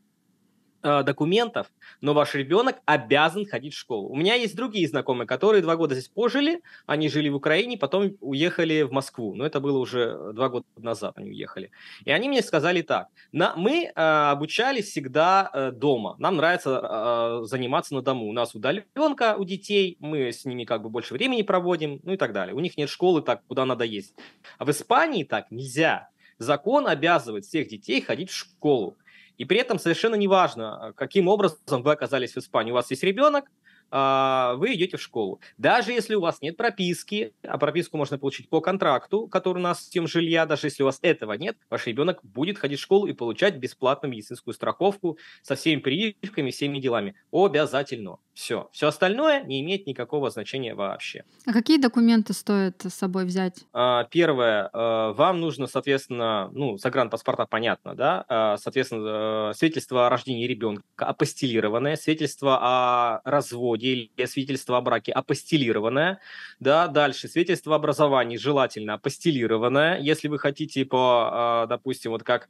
[0.84, 1.68] э, документов,
[2.02, 4.10] но ваш ребенок обязан ходить в школу.
[4.10, 8.16] У меня есть другие знакомые, которые два года здесь пожили, они жили в Украине, потом
[8.20, 9.34] уехали в Москву.
[9.34, 11.72] Но это было уже два года назад, они уехали.
[12.06, 13.08] И они мне сказали так.
[13.32, 16.16] На, мы э, обучались всегда э, дома.
[16.20, 18.28] Нам нравится э, заниматься на дому.
[18.28, 22.18] У нас удаленка у детей, мы с ними как бы больше времени проводим, ну и
[22.18, 22.56] так далее.
[22.56, 24.16] У них нет школы так, куда надо ездить.
[24.58, 26.10] А в Испании так нельзя.
[26.38, 28.98] Закон обязывает всех детей ходить в школу.
[29.38, 32.72] И при этом совершенно неважно, каким образом вы оказались в Испании.
[32.72, 35.40] У вас есть ребенок, а, вы идете в школу.
[35.58, 39.84] Даже если у вас нет прописки, а прописку можно получить по контракту, который у нас
[39.86, 43.08] с тем жилья, даже если у вас этого нет, ваш ребенок будет ходить в школу
[43.08, 47.16] и получать бесплатную медицинскую страховку со всеми прививками, всеми делами.
[47.32, 48.18] Обязательно.
[48.34, 48.70] Все.
[48.72, 51.24] Все остальное не имеет никакого значения вообще.
[51.46, 53.66] А какие документы стоит с собой взять?
[53.74, 60.10] А, Первое, э, вам нужно, соответственно, ну, загранпаспорта, понятно, да, А, соответственно, э, свидетельство о
[60.10, 66.19] рождении ребенка, апостилированное, свидетельство о разводе, разводе или свидетельство о браке апостилированное.
[66.59, 69.99] Да, дальше свидетельство о образовании желательно апостилированное.
[69.99, 72.47] Если вы хотите по, а, допустим, вот как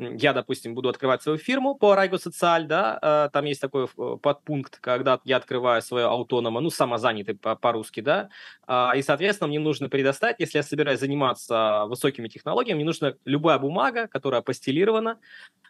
[0.00, 4.16] я, допустим, буду открывать свою фирму по Райго Социаль, да, э, там есть такой э,
[4.22, 8.30] подпункт, когда я открываю свое аутонома, ну, самозанятый по-русски, да,
[8.66, 13.58] а, и, соответственно, мне нужно предоставить, если я собираюсь заниматься высокими технологиями, мне нужна любая
[13.58, 15.18] бумага, которая апостилирована,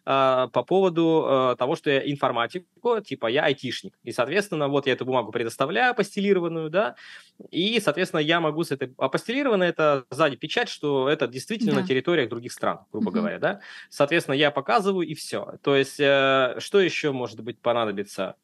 [0.04, 2.66] а, по поводу а, того, что я информатик,
[3.04, 3.94] типа я айтишник.
[4.02, 6.94] И, соответственно, вот я эту бумагу предоставляю апостилированную, да,
[7.50, 8.94] и, соответственно, я могу с этой...
[8.98, 11.80] Апостилированно это сзади печать, что это действительно да.
[11.80, 13.18] на территориях других стран, грубо угу.
[13.18, 13.60] говоря, да.
[13.88, 15.58] Соответственно, я показываю и все.
[15.62, 18.36] То есть, э, что еще может быть понадобится?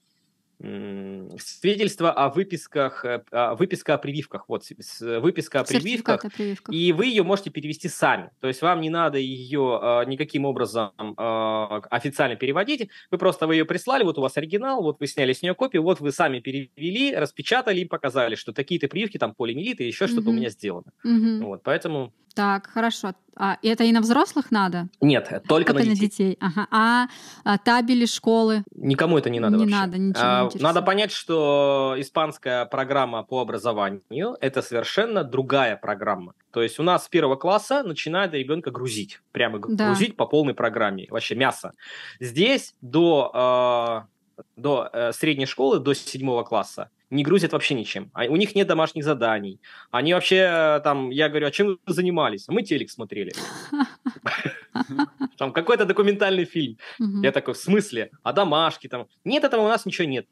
[0.59, 3.21] Свидетельство о выписках, э,
[3.59, 4.65] выписка о прививках, вот
[5.01, 8.89] выписка о прививках, о прививках, и вы ее можете перевести сами, то есть вам не
[8.89, 14.23] надо ее а, никаким образом а, официально переводить, вы просто вы ее прислали, вот у
[14.23, 18.35] вас оригинал, вот вы сняли с нее копию, вот вы сами перевели, распечатали и показали,
[18.35, 20.13] что такие-то прививки, там полимелит и еще угу.
[20.13, 21.49] что-то у меня сделано, угу.
[21.49, 23.15] вот, поэтому так, хорошо.
[23.35, 24.89] А это и на взрослых надо?
[25.01, 25.91] Нет, только, только на детей.
[25.91, 26.37] На детей.
[26.39, 26.67] Ага.
[26.71, 27.07] А,
[27.45, 28.63] а табели школы?
[28.75, 29.75] Никому это не надо не вообще.
[29.75, 36.35] надо, ничего а, Надо понять, что испанская программа по образованию– это совершенно другая программа.
[36.51, 39.21] То есть у нас с первого класса начинает ребенка грузить.
[39.33, 39.87] Прямо да.
[39.87, 41.07] грузить по полной программе.
[41.11, 41.73] Вообще мясо.
[42.21, 48.11] Здесь до, э, до э, средней школы, до седьмого класса не грузят вообще ничем.
[48.15, 49.61] А у них нет домашних заданий.
[49.91, 52.49] Они вообще там, я говорю, а чем вы занимались?
[52.49, 53.33] Мы телек смотрели.
[55.37, 56.79] Там какой-то документальный фильм.
[57.23, 58.11] Я такой, в смысле?
[58.23, 59.07] А домашки там?
[59.25, 60.27] Нет, этого у нас ничего нет.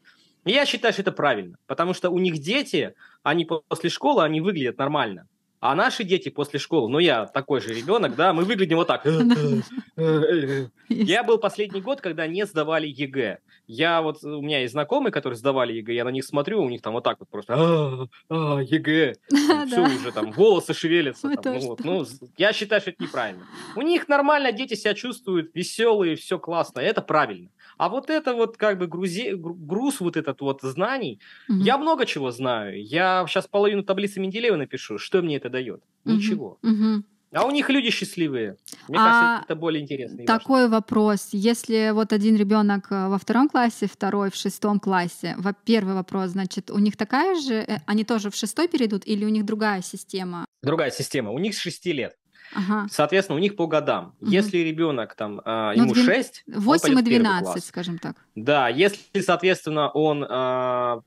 [0.45, 4.77] Я считаю, что это правильно, потому что у них дети, они после школы, они выглядят
[4.79, 5.27] нормально.
[5.65, 9.07] А наши дети после школы, ну я такой же ребенок, да, мы выглядим вот так.
[10.91, 13.39] Я был последний год, когда не сдавали ЕГЭ.
[13.67, 16.83] Я вот, у меня есть знакомые, которые сдавали ЕГЭ, я на них смотрю, у них
[16.83, 19.15] там вот так вот просто «А, а, ЕГЭ.
[19.31, 21.31] Все уже там, волосы шевелятся.
[21.43, 22.05] Ну, ну,
[22.37, 23.47] я считаю, что это неправильно.
[23.75, 27.49] У них нормально дети себя чувствуют, веселые, все классно, это правильно.
[27.77, 31.59] А вот это вот как бы грузи, груз вот этот вот знаний, угу.
[31.59, 32.83] я много чего знаю.
[32.83, 35.83] Я сейчас половину таблицы Менделеева напишу, что мне это дает?
[36.05, 36.15] Угу.
[36.15, 36.59] Ничего.
[36.63, 37.05] Угу.
[37.35, 38.57] А у них люди счастливые.
[38.89, 40.25] Мне а кажется, это более интересно.
[40.25, 40.77] Такой важно.
[40.77, 41.31] вопрос.
[41.33, 46.71] Если вот один ребенок э, во втором классе, второй в шестом классе, первый вопрос, значит,
[46.71, 50.47] у них такая же, э, они тоже в шестой перейдут или у них другая система?
[50.63, 51.33] Другая система.
[51.33, 52.15] У них с шести лет.
[52.55, 52.87] Ага.
[52.91, 54.15] Соответственно, у них по годам.
[54.21, 54.31] Угу.
[54.31, 58.17] Если ребенок там а, ну, ему 6, 8 и 12, скажем так.
[58.35, 61.01] Да, если, соответственно, он а,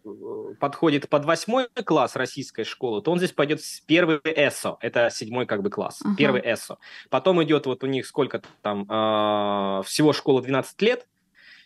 [0.59, 5.45] подходит под восьмой класс российской школы, то он здесь пойдет с первый ЭСО, это седьмой
[5.45, 6.15] как бы класс, ага.
[6.17, 6.77] первый ЭСО.
[7.09, 11.07] Потом идет вот у них сколько там, а, всего школа 12 лет,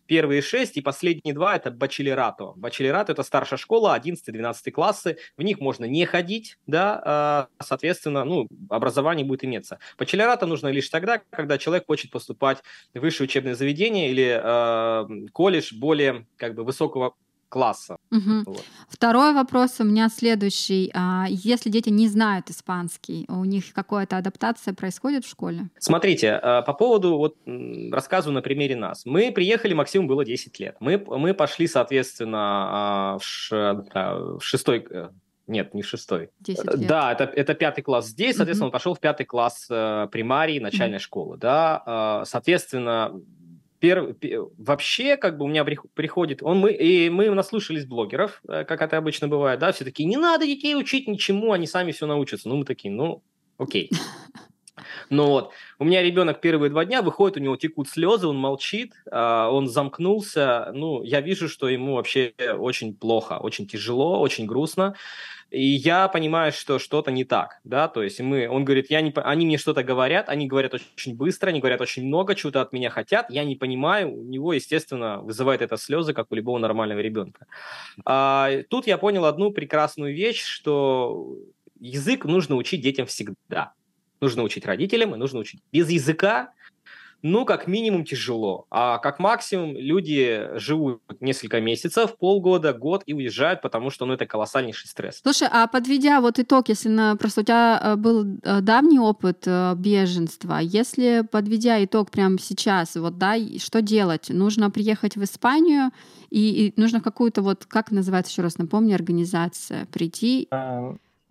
[0.08, 2.54] Первые шесть и последние два– это бачелерато.
[2.56, 5.18] Бачелерато– это старшая школа, 11-12 классы.
[5.38, 9.80] В них можно не ходить, да, а, соответственно, ну, образование будет иметься.
[9.98, 12.60] Бачелерато нужно лишь тогда, когда человек хочет поступать
[12.94, 17.16] в высшее учебное заведение или э, колледж более как бы высокого
[17.52, 17.98] класса.
[18.12, 18.44] Угу.
[18.46, 18.64] Вот.
[18.88, 20.90] Второй вопрос у меня следующий.
[20.96, 25.70] А, если дети не знают испанский, у них какая-то адаптация происходит в школе?
[25.78, 27.36] Смотрите, а, по поводу, вот
[27.92, 29.06] рассказываю на примере нас.
[29.06, 30.78] Мы приехали, Максиму было 10 лет.
[30.80, 35.10] Мы, мы пошли, соответственно, а, в, ш, в шестой э,
[35.48, 36.30] нет, не в шестой.
[36.40, 36.88] 10 лет.
[36.88, 38.70] Да, это, это пятый класс здесь, соответственно, mm-hmm.
[38.70, 41.02] он пошел в пятый класс э, примарии начальной mm-hmm.
[41.02, 43.12] школы, да, э, соответственно,
[43.82, 44.16] Пер,
[44.60, 48.96] вообще, как бы у меня приходит, он, мы, и мы наслушались блогеров, э, как это
[48.96, 52.48] обычно бывает, да, все такие, не надо детей учить ничему, они сами все научатся.
[52.48, 53.24] Ну, мы такие, ну,
[53.58, 53.90] окей.
[55.10, 58.94] Ну вот, у меня ребенок первые два дня выходит, у него текут слезы, он молчит,
[59.12, 60.72] а, он замкнулся.
[60.74, 64.96] Ну, я вижу, что ему вообще очень плохо, очень тяжело, очень грустно
[65.52, 69.12] и я понимаю, что что-то не так, да, то есть мы, он говорит, я не,
[69.16, 72.90] они мне что-то говорят, они говорят очень быстро, они говорят очень много, чего-то от меня
[72.90, 77.48] хотят, я не понимаю, у него, естественно, вызывает это слезы, как у любого нормального ребенка.
[78.06, 81.36] А, тут я понял одну прекрасную вещь, что
[81.80, 83.74] язык нужно учить детям всегда.
[84.22, 85.62] Нужно учить родителям, и нужно учить.
[85.72, 86.54] Без языка
[87.24, 88.66] ну, как минимум тяжело.
[88.70, 94.26] А как максимум люди живут несколько месяцев, полгода, год и уезжают, потому что, ну, это
[94.26, 95.20] колоссальнейший стресс.
[95.22, 99.44] Слушай, а подведя вот итог, если на, просто у тебя э, был э, давний опыт
[99.46, 104.30] э, беженства, если подведя итог прямо сейчас, вот, да, что делать?
[104.30, 105.92] Нужно приехать в Испанию
[106.30, 110.48] и, и нужно какую-то вот, как называется, еще раз напомню, организация, прийти...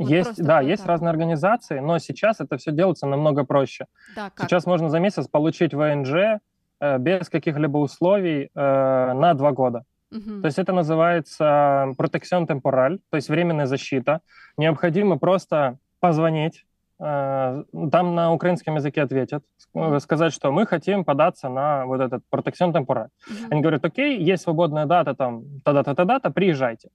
[0.00, 3.86] Вот есть, да, есть разные организации, но сейчас это все делается намного проще.
[4.16, 4.48] Да, как?
[4.48, 6.40] Сейчас можно за месяц получить ВНЖ
[6.80, 9.84] э, без каких-либо условий э, на два года.
[10.10, 10.40] Мгм.
[10.42, 14.20] То есть это называется протекцион темпораль, то есть временная защита.
[14.56, 16.64] Необходимо просто позвонить,
[16.98, 22.22] э, там на украинском языке ответят, ск- сказать, что мы хотим податься на вот этот
[22.30, 23.08] протекцион темпораль.
[23.28, 23.46] Мгм.
[23.50, 26.88] Они говорят, окей, есть свободная дата, там, та-дата, та-дата, приезжайте.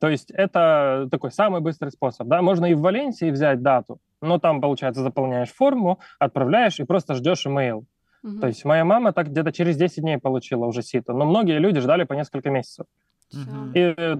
[0.00, 2.26] То есть это такой самый быстрый способ.
[2.26, 2.42] Да?
[2.42, 7.46] Можно и в Валенсии взять дату, но там, получается, заполняешь форму, отправляешь и просто ждешь
[7.46, 7.84] имейл.
[8.22, 8.40] Мгм.
[8.40, 11.80] То есть моя мама так где-то через 10 дней получила уже сито, но многие люди
[11.80, 12.86] ждали по несколько месяцев.
[13.32, 13.72] Мгм.
[13.74, 14.16] И э,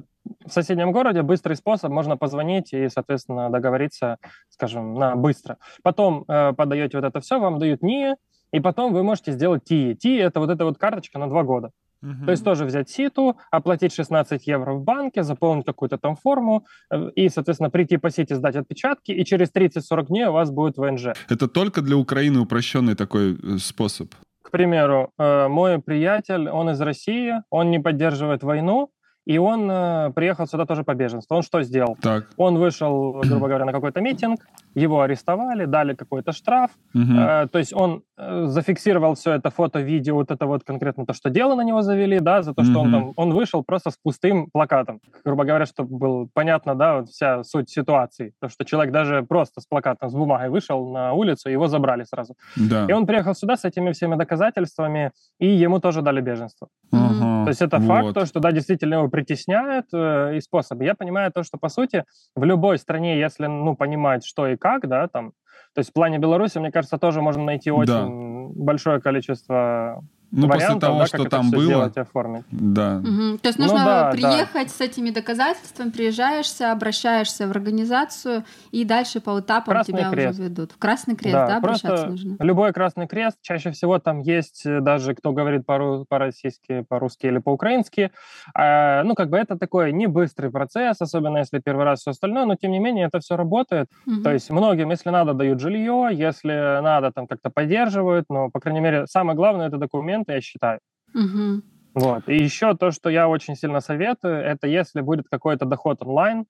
[0.47, 4.19] в соседнем городе быстрый способ, можно позвонить и, соответственно, договориться,
[4.51, 5.59] скажем, на быстро.
[5.83, 8.17] Потом э, подаете вот это все, вам дают НИИ,
[8.53, 9.95] и потом вы можете сделать ТИИ.
[9.95, 11.71] ТИИ— это вот эта вот карточка на два года.
[12.03, 12.25] Мгм.
[12.25, 17.11] То есть тоже взять ситу, оплатить 16 евро в банке, заполнить какую-то там форму э,
[17.15, 21.09] и, соответственно, прийти по сити, сдать отпечатки, и через 30-40 дней у вас будет ВНЖ.
[21.29, 24.15] Это только для Украины упрощенный такой э, способ.
[24.43, 28.91] К примеру, э, мой приятель, он из России, он не поддерживает войну,
[29.27, 29.69] и он
[30.15, 31.37] приехал сюда тоже по беженству.
[31.37, 31.97] Он что сделал?
[32.01, 32.27] Так.
[32.39, 34.41] Он вышел, грубо говоря, на какой-то митинг,
[34.75, 36.71] его арестовали, дали какой-то штраф.
[36.95, 37.19] Мгм.
[37.19, 41.13] Э, то есть он э, зафиксировал все это фото, видео, вот это вот конкретно то,
[41.13, 43.97] что дело на него завели, да, за то, что он там, он вышел просто с
[44.03, 45.01] пустым плакатом.
[45.25, 48.33] Грубо говоря, чтобы было понятно, да, вот вся суть ситуации.
[48.41, 52.35] То, что человек даже просто с плакатом, с бумагой вышел на улицу, его забрали сразу.
[52.57, 52.87] Да.
[52.89, 56.69] И он приехал сюда с этими всеми доказательствами, и ему тоже дали беженство.
[56.93, 57.45] Ага.
[57.45, 58.15] То есть это факт, Вот.
[58.15, 60.85] то, что, да, действительно его притесняют, э, и способы.
[60.85, 62.05] Я понимаю то, что, по сути,
[62.37, 65.33] в любой стране, если, ну, понимать, что и как, да, там,
[65.75, 67.77] то есть в плане Беларуси, мне кажется, тоже можно найти Да.
[67.77, 72.01] очень большое количество Ну, после того, да, что как это там всё было, сделать и
[72.01, 72.45] оформить.
[72.51, 72.99] да.
[73.03, 73.39] Мгм.
[73.39, 74.11] То есть Ну нужно да, да.
[74.13, 80.39] приехать с этими доказательствами, приезжаешься, обращаешься в организацию, и дальше по этапам Красный тебя Крест.
[80.39, 80.73] уже ведут.
[80.73, 82.37] В Красный Крест, да, обращаться просто нужно?
[82.41, 87.39] любой Красный Крест, чаще всего там есть э, даже кто говорит по- по-российски, по-русски или
[87.39, 88.11] по-украински.
[88.55, 92.45] А, ну, как бы это такой не быстрый процесс, особенно если первый раз все остальное,
[92.45, 93.89] но тем не менее это все работает.
[94.07, 94.23] Мгм.
[94.23, 98.81] То есть многим, если надо, дают жилье, если надо, там как-то поддерживают, но, по крайней
[98.81, 99.79] мере, самое главное это
[100.21, 100.81] документы, я считаю.
[101.15, 101.63] Мгм.
[101.95, 102.29] Вот.
[102.29, 106.47] И еще то, что я очень сильно советую, это если будет какой-то доход онлайн,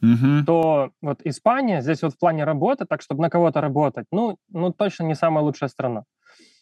[0.00, 0.44] Мгм.
[0.44, 4.72] то вот Испания здесь вот в плане работы, так чтобы на кого-то работать, ну, ну
[4.72, 6.04] точно не самая лучшая страна.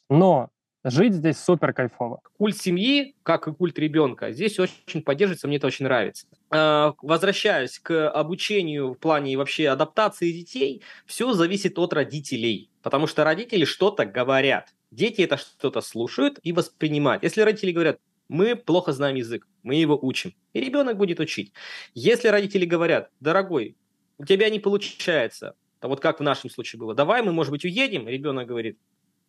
[0.08, 0.48] Но
[0.84, 2.20] жить здесь супер кайфово.
[2.38, 6.26] Культ семьи, как и культ ребенка, здесь очень поддерживается, мне это очень нравится.
[6.54, 13.24] Э, Возвращаясь к обучению в плане вообще адаптации детей, все зависит от родителей, потому что
[13.24, 14.72] родители что-то говорят.
[14.93, 17.22] Дети это что-то слушают и воспринимают.
[17.22, 21.55] Если родители говорят, мы плохо знаем язык, мы его учим, и ребенок будет учить.
[21.95, 23.74] Если родители говорят, дорогой,
[24.18, 28.07] у тебя не получается, вот как в нашем случае было, давай мы, может быть, уедем,
[28.07, 28.78] ребенок говорит,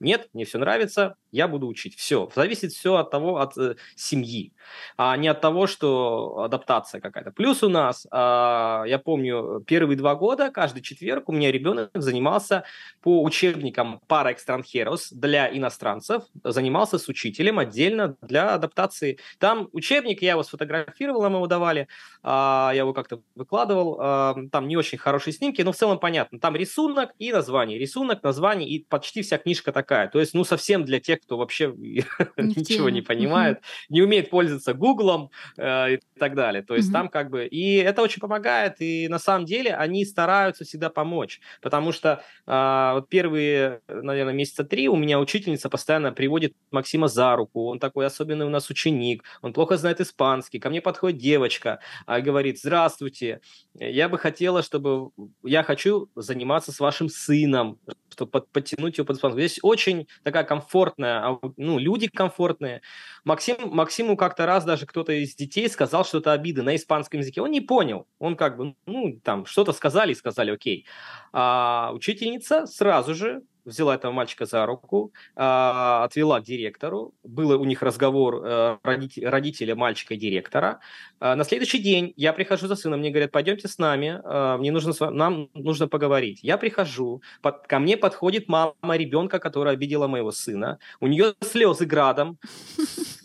[0.04, 1.96] нет, мне все нравится, я буду учить.
[1.96, 2.30] Все.
[2.36, 4.54] Зависит все от того, от э, семьи,
[4.98, 7.32] а не от того, что адаптация какая-то.
[7.32, 12.66] Плюс у нас, а, я помню, первые два года, каждый четверг у меня ребенок занимался
[13.02, 19.18] по учебникам пара экстранхерос для иностранцев, занимался с учителем отдельно для адаптации.
[19.40, 21.88] Там учебник, я его сфотографировал, нам его давали,
[22.22, 26.40] а, я его как-то выкладывал, а, там не очень хорошие снимки, но в целом понятно.
[26.40, 29.93] Там рисунок и название, рисунок, название, и почти вся книжка такая.
[30.12, 31.74] То есть, ну, совсем для тех, кто вообще
[32.38, 36.64] ничего не понимает, не умеет пользоваться Гуглом э, и так далее.
[36.64, 37.46] То есть там как бы...
[37.46, 42.96] И это очень помогает, и на самом деле они стараются всегда помочь, потому что а,
[42.96, 48.06] вот первые, наверное, месяца три у меня учительница постоянно приводит Максима за руку, он такой
[48.06, 53.42] особенный у нас ученик, он плохо знает испанский, ко мне подходит девочка, а, говорит, здравствуйте,
[53.74, 55.10] я бы хотела, чтобы...
[55.44, 57.80] Я хочу заниматься с вашим сыном,
[58.10, 59.42] чтобы под- подтянуть его под испанский.
[59.42, 62.82] Здесь очень такая комфортная, ау- ну, люди комфортные.
[63.26, 67.42] Максим, Максиму как-то раз даже кто-то из детей сказал что-то обиды на испанском языке.
[67.42, 68.08] Он не понял.
[68.20, 70.86] Он как бы, ну, там, что-то сказали и сказали, окей.
[71.32, 77.14] А учительница сразу же взяла этого мальчика за руку, а, отвела к директору.
[77.24, 80.80] Был у них разговор э, родите- родителя мальчика и директора.
[81.20, 84.72] А, На следующий день я прихожу за сыном, мне говорят, пойдемте с нами, а, мне
[84.72, 86.40] нужно, нам нужно поговорить.
[86.44, 90.80] Я прихожу, под- ко мне подходит мама ребенка, которая обидела моего сына.
[91.00, 92.38] У нее слезы градом.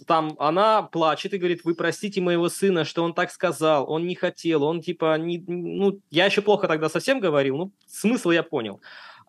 [0.06, 4.14] Там она плачет и говорит, вы простите моего сына, что он так сказал, он не
[4.14, 8.80] хотел, он типа, не, ну, я еще плохо тогда совсем говорил, ну, смысл я понял.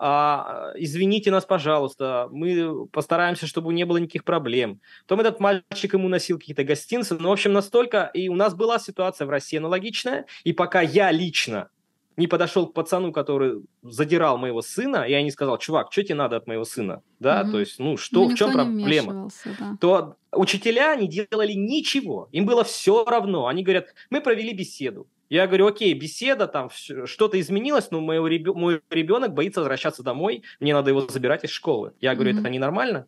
[0.01, 4.79] А, извините нас, пожалуйста, мы постараемся, чтобы не было никаких проблем.
[5.05, 8.79] Потом этот мальчик ему носил какие-то гостинцы, ну, в общем, настолько, и у нас была
[8.79, 11.69] ситуация в России аналогичная, и пока я лично
[12.15, 16.35] не подошел к пацану, который задирал моего сына, я не сказал, чувак, что тебе надо
[16.37, 17.01] от моего сына?
[17.19, 17.51] Да, Мгм.
[17.51, 19.29] то есть, ну, что, Ну, в чем проблема?
[19.59, 19.77] да.
[19.79, 22.27] то учителя не делали ничего.
[22.31, 23.47] Им было все равно.
[23.47, 25.07] Они говорят, мы провели беседу.
[25.29, 26.69] Я говорю, окей, беседа, там
[27.05, 31.51] что-то изменилось, но моего ребё- мой ребенок боится возвращаться домой, мне надо его забирать из
[31.51, 31.93] школы.
[32.01, 32.39] Я говорю, Мгм.
[32.41, 33.05] это ненормально?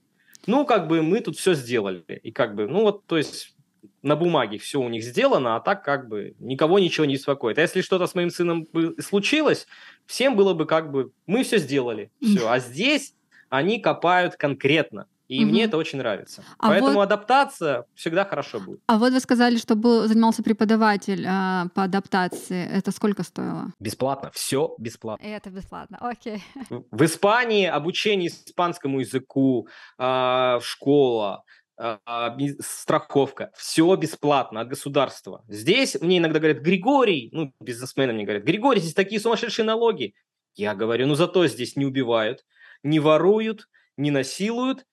[0.48, 2.04] Ну, как бы мы тут все сделали.
[2.24, 3.56] И как бы, ну вот, то есть
[4.04, 7.58] на бумаге все у них сделано, а так как бы никого ничего не беспокоит.
[7.58, 9.68] А если что-то с моим сыном бы случилось,
[10.06, 12.48] всем было бы как бы, мы все сделали, все.
[12.50, 13.16] А здесь
[13.50, 15.08] они копают конкретно.
[15.32, 15.50] И Мгм.
[15.54, 16.44] мне это очень нравится.
[16.60, 18.82] А Поэтому вот- адаптация всегда хорошо будет.
[18.88, 22.68] А вот вы сказали, что был, занимался преподаватель а, по адаптации.
[22.70, 23.72] Это сколько стоило?
[23.80, 25.24] Бесплатно, все бесплатно.
[25.26, 26.44] Это бесплатно, окей.
[26.70, 31.44] В- В Испании обучение испанскому языку, а, школа,
[31.78, 35.46] а, страховка, все бесплатно от государства.
[35.48, 40.14] Здесь мне иногда говорят, Григорий, ну, бизнесмены мне говорят, Григорий, здесь такие сумасшедшие налоги.
[40.56, 42.44] Я говорю, ну, зато здесь не убивают,
[42.84, 44.86] не воруют, не насилуют,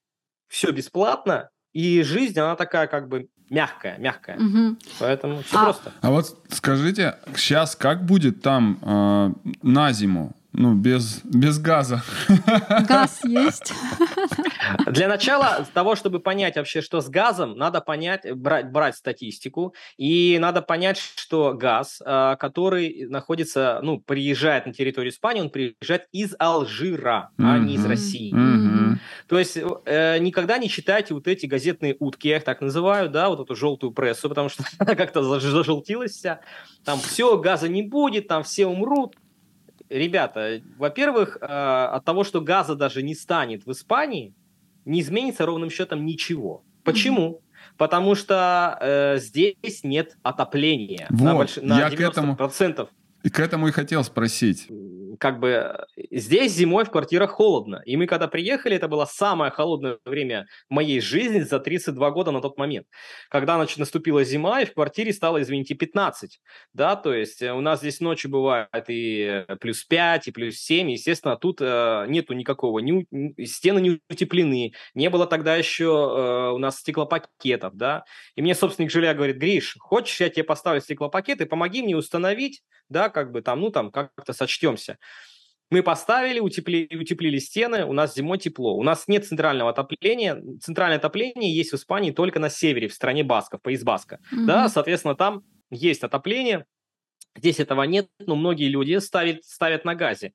[0.49, 4.37] все бесплатно, и жизнь, она такая как бы мягкая, мягкая.
[4.39, 4.79] Мгм.
[4.99, 5.93] Поэтому все А- просто.
[6.01, 9.31] А вот скажите, сейчас как будет там э,
[9.63, 10.35] на зиму?
[10.61, 12.03] Ну, без, без газа.
[12.89, 13.73] Газ есть?
[14.89, 19.73] Для начала, с того, чтобы понять вообще, что с газом, надо понять, брать, брать статистику,
[19.99, 26.09] и надо понять, что газ, а, который находится, ну, приезжает на территорию Испании, он приезжает
[26.11, 27.87] из Алжира, а не из.
[27.87, 28.33] России.
[28.33, 28.99] Мгм.
[29.29, 33.29] То есть э, никогда не читайте вот эти газетные утки, я их так называю, да,
[33.29, 36.41] вот эту желтую прессу, потому что она как-то заж- зажелтилась вся.
[36.85, 39.15] Там все, газа не будет, там все умрут.
[39.91, 44.35] Ребята, во-первых, э, от того, что газа даже не станет в Испании,
[44.85, 46.65] не изменится ровным счетом ничего.
[46.85, 47.43] Почему?
[47.77, 52.89] Потому что э, здесь нет отопления на, Вот, больш- на я к этому- 90%.
[53.25, 54.69] И к этому и хотел спросить.
[55.19, 57.83] Как бы здесь зимой в квартирах холодно.
[57.85, 62.41] И мы когда приехали, это было самое холодное время моей жизни за 32 года на
[62.41, 62.87] тот момент.
[63.31, 66.41] Когда значит, наступила зима, и в квартире стало, извините, 15.
[66.73, 70.57] Да, то есть э, у нас здесь ночью бывает и э, плюс 5, и плюс
[70.57, 70.91] 7.
[70.91, 73.07] Естественно, тут э, нету никакого, ни,
[73.45, 74.73] стены не утеплены.
[74.95, 78.05] Не было тогда еще э, у нас стеклопакетов, да.
[78.35, 83.09] И мне собственник жилья говорит, Гриш, хочешь, я тебе поставлю стеклопакеты, помоги мне установить, да,
[83.09, 84.98] как бы там, ну там как-то сочтемся.
[85.71, 88.75] Мы поставили, утеплили, утеплили стены, у нас зимой тепло.
[88.77, 90.41] У нас нет центрального отопления.
[90.63, 94.19] Центральное отопление есть в Испании только на севере, в стране Басков, пояс Баска.
[94.33, 94.69] Да, Мгм.
[94.71, 96.65] соответственно, там есть отопление.
[97.37, 100.33] Здесь этого нет, но многие люди ставят, ставят на газе.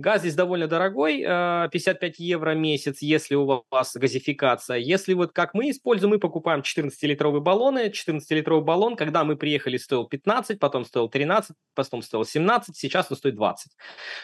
[0.00, 4.78] Газ здесь довольно дорогой, э, 55 евро в месяц, если у вас газификация.
[4.78, 7.90] Если вот как мы используем, мы покупаем 14-литровые баллоны.
[7.90, 13.16] 14-литровый баллон, когда мы приехали, стоил 15, потом стоил 13, потом стоил 17, сейчас он
[13.18, 13.72] стоит 20.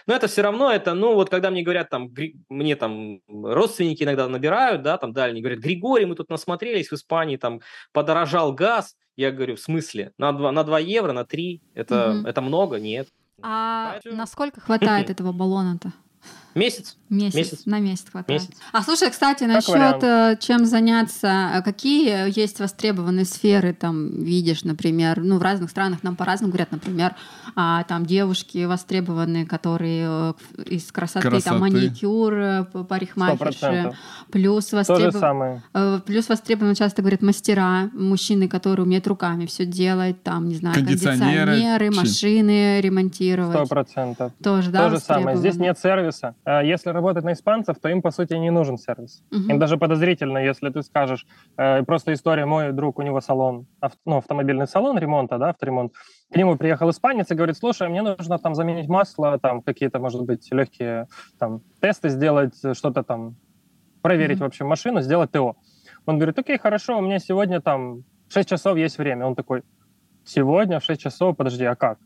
[0.06, 2.10] Но это все равно, это, ну, вот когда мне говорят, там,
[2.48, 7.36] мне там родственники иногда набирают, да, там дальние, говорят, Григорий, мы тут насмотрелись в Испании,
[7.36, 7.60] там,
[7.92, 8.96] подорожал газ.
[9.14, 10.12] Я говорю, в смысле?
[10.16, 11.62] На 2, на 2 евро, на 3?
[11.74, 12.26] Это, Мгм.
[12.26, 12.78] это много?
[12.78, 13.08] Нет.
[13.42, 15.92] А Поэтому- насколько хватает этого баллона-то?
[16.56, 16.96] Месяц?
[17.10, 17.34] Месяц.
[17.36, 17.62] Месяц.
[17.66, 18.40] На месяц хватает.
[18.40, 18.54] Месяц.
[18.72, 20.02] А слушай, кстати, насчет вариант.
[20.02, 26.02] э, чем заняться, э, какие есть востребованные сферы, там, видишь, например, ну, в разных странах
[26.02, 27.14] нам по-разному говорят, например,
[27.54, 31.50] а, там девушки востребованные, которые э, из красоты, Красоты.
[31.50, 33.96] там, маникюр, Сто парикмахерши, процентов.
[34.32, 35.20] плюс То же востребован...
[35.20, 35.62] самое.
[35.74, 40.74] Э, Плюс востребованы часто говорят мастера, мужчины, которые умеют руками все делать, там, не знаю,
[40.74, 43.68] Кондиционеры, кондиционеры, машины Сто ремонтировать.
[43.68, 44.32] процентов.
[44.42, 45.36] Тоже, да, То же самое.
[45.36, 46.34] Здесь нет сервиса.
[46.48, 49.24] А Если работать на испанцев, то им, по сути, не нужен сервис.
[49.32, 49.50] Мгм.
[49.50, 51.26] Им даже подозрительно, если ты скажешь,
[51.58, 53.66] э, просто история, мой друг, у него салон,
[54.04, 55.92] ну, автомобильный салон ремонта, да, авторемонт.
[56.32, 60.22] К нему приехал испанец и говорит, слушай, мне нужно там заменить масло, там какие-то, может
[60.22, 63.34] быть, легкие там тесты сделать, что-то там,
[64.02, 64.44] проверить, Мгм.
[64.44, 65.56] в общем, машину, сделать ТО.
[66.06, 69.26] Он говорит, окей, хорошо, у меня сегодня там 6 часов есть время.
[69.26, 69.62] Он такой,
[70.24, 71.98] сегодня в 6 часов, подожди, а как?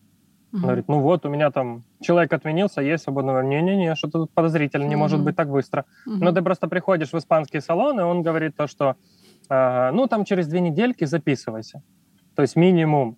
[0.52, 3.48] Он говорит, ну вот, у меня там человек отменился, есть свободное время.
[3.62, 5.26] Не-не-не, что-то тут подозрительно, не может Мгм.
[5.26, 5.84] быть так быстро.
[6.06, 6.18] Мгм.
[6.20, 8.96] Но ты просто приходишь в испанский салон, и он говорит то, что
[9.48, 11.82] э, ну там через две недельки записывайся.
[12.34, 13.16] То есть минимум.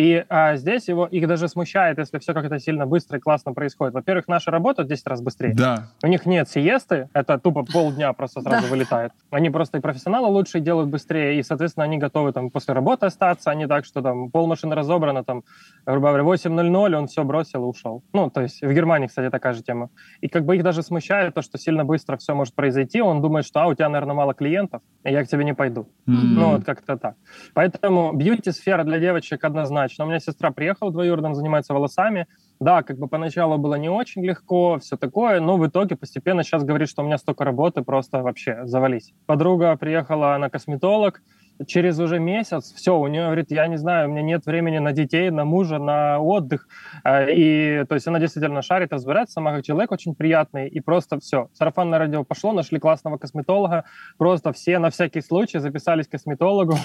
[0.00, 3.92] И а, здесь его, их даже смущает, если все как-то сильно быстро и классно происходит.
[3.92, 5.52] Во-первых, наша работа в 10 раз быстрее.
[5.54, 5.88] Да.
[6.02, 8.68] У них нет сиесты, это тупо полдня просто сразу Да.
[8.70, 9.12] вылетает.
[9.30, 13.04] Они просто и профессионалы лучше и делают быстрее, и, соответственно, они готовы там после работы
[13.04, 15.42] остаться, а не так, что там полмашины разобрано, там,
[15.84, 18.02] грубо говоря, 8.00, он все бросил и ушел.
[18.14, 19.90] Ну, то есть в Германии, кстати, такая же тема.
[20.22, 23.44] И как бы их даже смущает то, что сильно быстро все может произойти, он думает,
[23.44, 25.90] что, а, у тебя, наверное, мало клиентов, и я к тебе не пойду.
[26.06, 27.16] Ну, вот как-то так.
[27.52, 30.04] Поэтому бьюти-сфера для девочек однозначно однозначно.
[30.04, 32.26] У меня сестра приехала двоюродным, занимается волосами.
[32.60, 36.62] Да, как бы поначалу было не очень легко, все такое, но в итоге постепенно сейчас
[36.62, 39.14] говорит, что у меня столько работы, просто вообще завались.
[39.26, 41.22] Подруга приехала на косметолог,
[41.66, 44.92] через уже месяц все, у нее говорит, я не знаю, у меня нет времени на
[44.92, 46.68] детей, на мужа, на отдых.
[47.04, 51.18] Э, и то есть она действительно шарит, разбирается, сама как человек очень приятный, и просто
[51.20, 51.48] все.
[51.52, 53.84] Сарафанное радио пошло, нашли классного косметолога,
[54.18, 56.78] просто все на всякий случай записались к косметологу.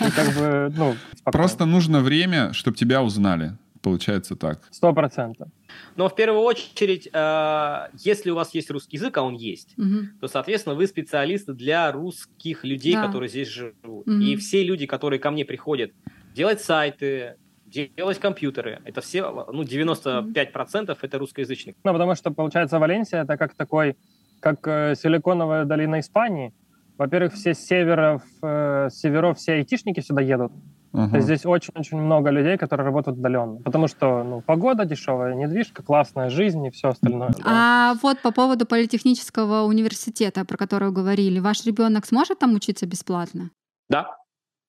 [0.76, 0.94] ну,
[1.24, 3.52] Просто нужно время, чтобы тебя узнали.
[3.84, 4.60] Получается так.
[4.70, 5.48] Сто процентов.
[5.94, 10.06] Но в первую очередь, э, если у вас есть русский язык, а он есть, угу.
[10.22, 13.06] то, соответственно, вы специалисты для русских людей, да.
[13.06, 14.08] которые здесь живут.
[14.08, 14.16] Угу.
[14.16, 15.92] И все люди, которые ко мне приходят
[16.34, 17.36] делать сайты,
[17.66, 21.74] делать компьютеры, это все, ну, 95% это русскоязычные.
[21.84, 23.98] Ну, потому что, получается, Валенсия это как такой,
[24.40, 26.54] как э, силиконовая долина Испании.
[26.96, 30.52] Во-первых, все с северов, э, северов все айтишники сюда едут.
[30.94, 31.18] Угу.
[31.18, 36.64] Здесь очень-очень много людей, которые работают удаленно, потому что ну, погода дешевая, недвижка, классная жизнь
[36.64, 37.34] и все остальное.
[37.44, 37.98] А да.
[38.00, 43.50] вот по поводу политехнического университета, про который говорили, ваш ребенок сможет там учиться бесплатно?
[43.88, 44.16] Да,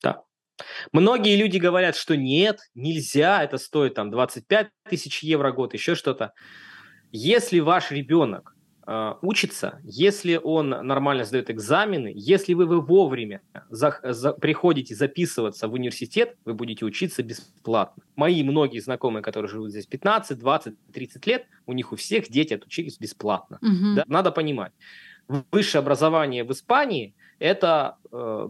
[0.02, 0.24] да.
[0.92, 5.94] Многие люди говорят, что нет, нельзя, это стоит там 25 тысяч евро в год, еще
[5.94, 6.34] что-то.
[7.12, 8.55] Если ваш ребенок а,
[9.22, 15.74] учится, если он нормально сдает экзамены, если вы, вы вовремя за, за, приходите записываться в
[15.74, 18.04] университет, вы будете учиться бесплатно.
[18.16, 22.54] Мои многие знакомые, которые живут здесь 15, 20, 30 лет, у них у всех дети
[22.54, 23.58] отучились бесплатно.
[23.62, 23.96] Угу.
[23.96, 24.04] Да?
[24.08, 24.72] Надо понимать.
[25.52, 28.50] Высшее образование в Испании– это э,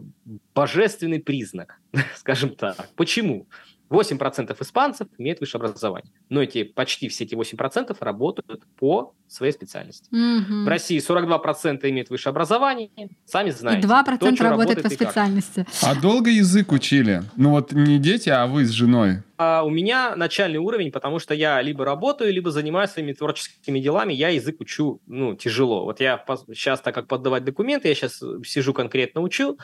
[0.54, 1.80] божественный признак,
[2.16, 2.90] скажем так.
[2.94, 3.46] Почему?
[3.90, 10.08] 8% испанцев имеют высшее образование, но эти почти все эти 8% работают по своей специальности.
[10.12, 10.64] Mm-hmm.
[10.64, 12.90] В России 42% имеют высшее образование,
[13.24, 13.86] сами знаете.
[13.86, 15.66] И 2% кто, работает по специальности.
[15.82, 17.22] А долго язык учили?
[17.36, 19.22] Ну вот не дети, а вы с женой.
[19.38, 24.12] А у меня начальный уровень, потому что я либо работаю, либо занимаюсь своими творческими делами,
[24.12, 25.84] я язык учу, ну, тяжело.
[25.84, 29.58] Вот я сейчас, так как подавать документы, я сейчас сижу конкретно учу,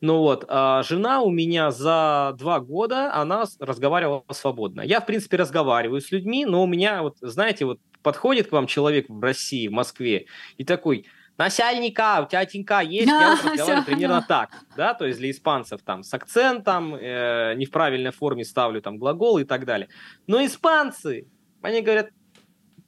[0.00, 4.80] но вот, а жена у меня за два года, она разговаривала свободно.
[4.80, 8.66] Я, в принципе, разговариваю с людьми, но у меня, вот, знаете, вот подходит к вам
[8.66, 10.26] человек в России, в Москве,
[10.56, 11.06] и такой,
[11.38, 15.80] начальника, у тебя тенька есть, я вот разговариваю примерно так, да, то есть для испанцев
[15.82, 19.88] там с акцентом, э, не в правильной форме ставлю там глагол и так далее.
[20.26, 21.28] Но испанцы,
[21.62, 22.10] они говорят,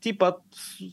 [0.00, 0.42] типа,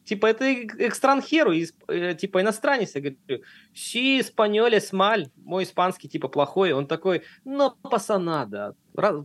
[0.05, 2.95] типа это экстранхеру, э, типа иностранец.
[2.95, 3.43] Я говорю,
[3.73, 6.73] си испаньоле смаль, мой испанский типа плохой.
[6.73, 8.75] Он такой, но пасанада,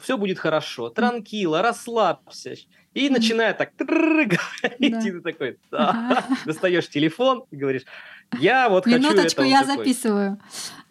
[0.00, 2.54] все будет хорошо, транкила, расслабься.
[2.94, 4.38] И начинает так говорить,
[4.78, 5.58] и ты такой,
[6.44, 7.84] достаешь телефон и говоришь,
[8.38, 9.76] я вот Минуточку, хочу я такой.
[9.76, 10.38] записываю.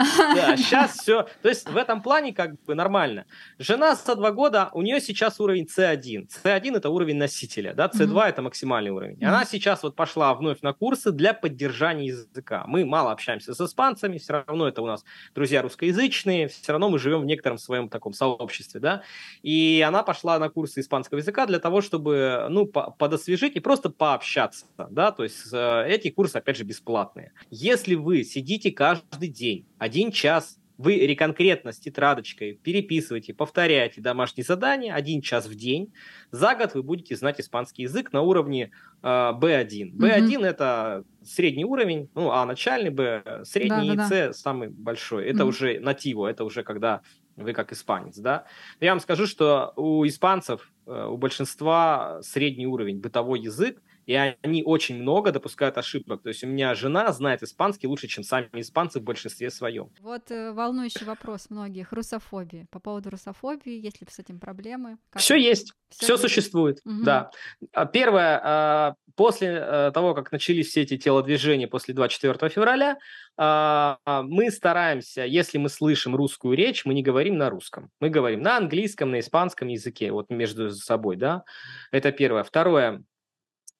[0.36, 1.28] Да, сейчас все.
[1.42, 3.26] То есть в этом плане как бы нормально.
[3.60, 6.30] Жена за два года, у нее сейчас уровень C1.
[6.44, 8.30] C1 это уровень носителя, да, C2 mm-hmm.
[8.30, 9.24] это максимальный уровень.
[9.24, 12.64] Она сейчас вот пошла вновь на курсы для поддержания языка.
[12.68, 15.04] Мы мало общаемся с испанцами, все равно это у нас
[15.36, 19.04] друзья русскоязычные, все равно мы живем в некотором своем таком сообществе, да.
[19.42, 24.66] И она пошла на курсы испанского языка для того, чтобы, ну, подосвежить и просто пообщаться,
[24.90, 27.34] да, то есть э, эти курсы, опять же, бесплатные.
[27.50, 34.94] Если вы сидите каждый день, один час, вы реконкретно с тетрадочкой переписываете, повторяете домашние задания
[34.94, 35.92] один час в день,
[36.30, 38.70] за год вы будете знать испанский язык на уровне
[39.02, 39.94] э, B1.
[39.94, 40.46] B1 mm-hmm.
[40.46, 44.34] это средний уровень, ну, а начальный B, средний да, да, C да.
[44.34, 45.26] самый большой.
[45.26, 45.48] Это mm-hmm.
[45.48, 47.02] уже нативо, это уже когда
[47.36, 48.46] вы как испанец, да.
[48.80, 54.64] Я вам скажу, что у испанцев, э, у большинства средний уровень бытовой язык, и они
[54.64, 56.24] очень много допускают ошибок.
[56.24, 59.90] То есть у меня жена знает испанский лучше, чем сами испанцы в большинстве своем.
[60.00, 62.68] Вот э, волнующий вопрос многих русофобии.
[62.72, 64.98] По поводу русофобии, есть ли с этим проблемы?
[65.10, 67.04] Как все есть, все, все существует, угу.
[67.04, 67.32] да.
[67.74, 72.98] А первое, а, после э, того, как начались все эти телодвижения после 24 февраля,
[73.38, 77.90] а, мы стараемся, если мы слышим русскую речь, мы не говорим на русском.
[78.00, 81.44] Мы говорим на английском, на испанском языке, вот между собой, да.
[81.92, 82.44] Это первое.
[82.44, 83.04] Второе,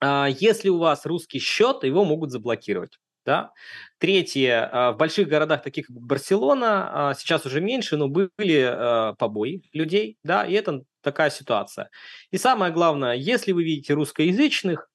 [0.04, 2.98] если у вас русский счет, его могут заблокировать.
[3.26, 3.52] Да?
[4.00, 9.62] Третье, а, в больших городах, таких как Барселона, а, сейчас уже меньше, но были побои
[9.74, 11.90] людей, да, и это такая ситуация.
[12.32, 14.88] И самое главное, если вы видите русскоязычных,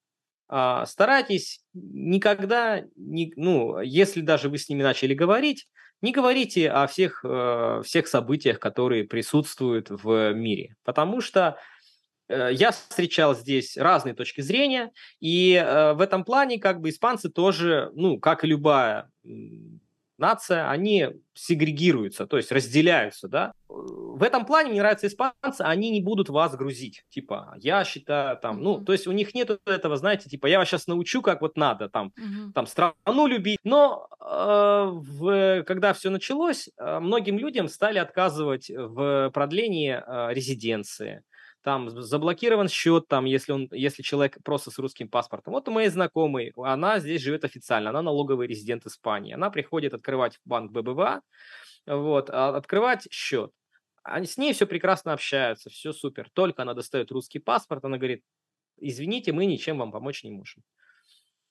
[0.49, 5.67] старайтесь никогда, ну, если даже вы с ними начали говорить,
[6.01, 11.57] не говорите о всех, э, всех событиях, которые присутствуют в мире, потому что
[12.29, 17.91] я встречал здесь разные точки зрения, и э, в этом плане как бы испанцы тоже,
[17.93, 19.09] ну, как и любая
[20.17, 23.51] нация, они сегрегируются, то есть разделяются, да.
[23.67, 28.63] В этом плане мне нравятся испанцы, они не будут вас грузить, типа, я считаю там,
[28.63, 31.55] ну, то есть у них нет этого, знаете, типа, я вас сейчас научу, как вот
[31.55, 32.53] надо, там, Мгм.
[32.53, 33.59] там страну любить.
[33.63, 41.21] Но э, в, когда все началось, э, многим людям стали отказывать в продлении э, резиденции.
[41.67, 45.51] Там заблокирован счет, там, если, он, если человек просто с русским паспортом.
[45.51, 49.33] Вот у моей знакомой, она здесь живет официально, она налоговый резидент Испании.
[49.33, 51.23] Она приходит открывать банк BBVA,
[51.85, 53.51] вот, а, открывать счет.
[54.01, 56.29] Они с ней все прекрасно общаются, все супер.
[56.31, 58.23] Только она достает русский паспорт, она говорит,
[58.77, 60.63] извините, мы ничем вам помочь не можем.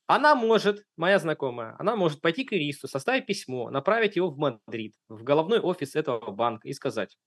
[0.07, 4.95] Она может, моя знакомая, она может пойти к юристу, составить письмо, направить его в Мадрид,
[5.11, 7.19] в головной офис этого банка и сказать,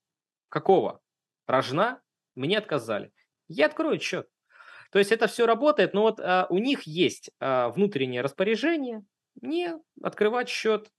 [0.49, 1.02] какого
[1.45, 2.02] рожна
[2.40, 3.11] мне отказали.
[3.48, 4.28] Я открою счет.
[4.91, 9.03] То есть это все работает, но вот а, у них есть а, внутреннее распоряжение
[9.41, 10.90] не открывать счет,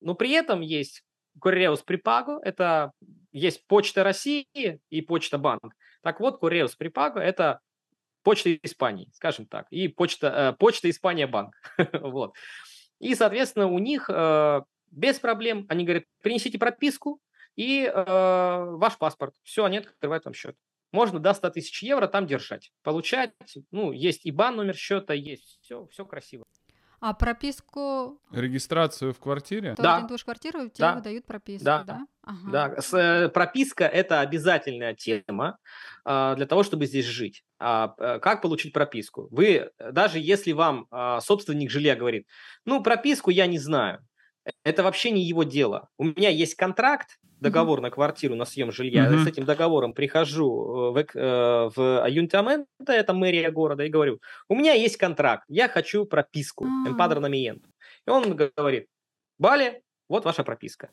[0.00, 1.02] но при этом есть
[1.42, 2.92] Correos Prepago, это
[3.32, 4.46] есть Почта России
[4.90, 5.74] и Почта Банк.
[6.02, 7.60] Так вот, Correos Prepago– это
[8.22, 11.54] Почта Испании, скажем так, и Почта, э, Почта Испания Банк.
[12.00, 12.34] вот.
[13.00, 17.20] И, соответственно, у них э, без проблем, они говорят, принесите прописку
[17.58, 17.92] и э,
[18.76, 19.34] ваш паспорт.
[19.42, 20.56] Все, они открывают вам счет.
[20.92, 23.32] Можно до 100 тысяч евро там держать, получать.
[23.72, 26.44] Ну, есть IBAN номер счета, есть все, все красиво.
[27.00, 29.74] А прописку, Регистрацию в квартире?
[29.74, 29.96] то Да.
[29.96, 30.94] арендуешь квартиру, тебе Да.
[30.94, 31.82] выдают прописку, Да.
[31.84, 32.00] да?
[32.22, 32.50] Ага.
[32.50, 35.58] Да, с- э, прописка– это обязательная тема
[36.04, 37.44] а, для того, чтобы здесь жить.
[37.60, 39.28] А, э, как получить прописку?
[39.30, 42.26] Вы, э, даже если вам а, собственник жилья говорит,
[42.64, 44.00] ну, прописку я не знаю,
[44.44, 45.88] э, это вообще не его дело.
[45.98, 49.04] У меня есть контракт, договор на квартиру, на съем жилья.
[49.04, 49.24] Я Мгм.
[49.24, 54.54] с этим договором прихожу э, в, э, в Аюнтаменто, это мэрия города, и говорю, у
[54.54, 56.88] меня есть контракт, я хочу прописку, А.
[56.88, 57.64] эмпадронамиент.
[58.06, 58.86] И он говорит,
[59.38, 60.88] Бали, вот ваша прописка.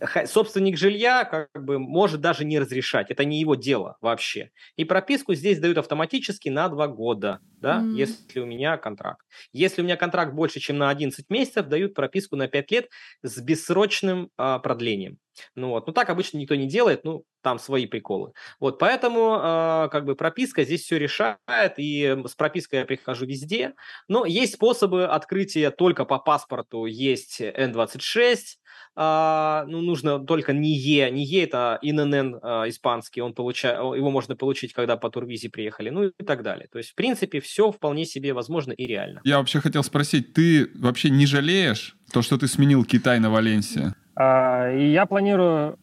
[0.00, 4.50] Ха- Собственник жилья как бы может даже не разрешать, это не его дело вообще.
[4.76, 7.94] И прописку здесь дают автоматически на два года, да, М.
[7.94, 9.24] если у меня контракт.
[9.52, 12.88] Если у меня контракт больше, чем на 11 месяцев, дают прописку на 5 лет
[13.22, 15.18] с бессрочным а, продлением.
[15.54, 18.32] Ну вот, ну так обычно никто не делает, ну там свои приколы.
[18.60, 21.38] Вот, поэтому а, как бы прописка здесь все решает,
[21.76, 23.74] и с пропиской я прихожу везде.
[24.08, 28.58] Но есть способы открытия только по паспорту, есть N26,
[28.96, 31.10] а, ну, нужно только НИЕ.
[31.10, 33.70] НИЕ– это ИНН а, испанский, он получа...
[33.72, 36.68] его можно получить, когда по турвизе приехали, ну и так далее.
[36.72, 39.20] То есть, в принципе, все вполне себе возможно и реально.
[39.24, 43.94] Я вообще хотел спросить, ты вообще не жалеешь то, что ты сменил Китай на Валенсия?
[44.16, 45.78] А, И я планирую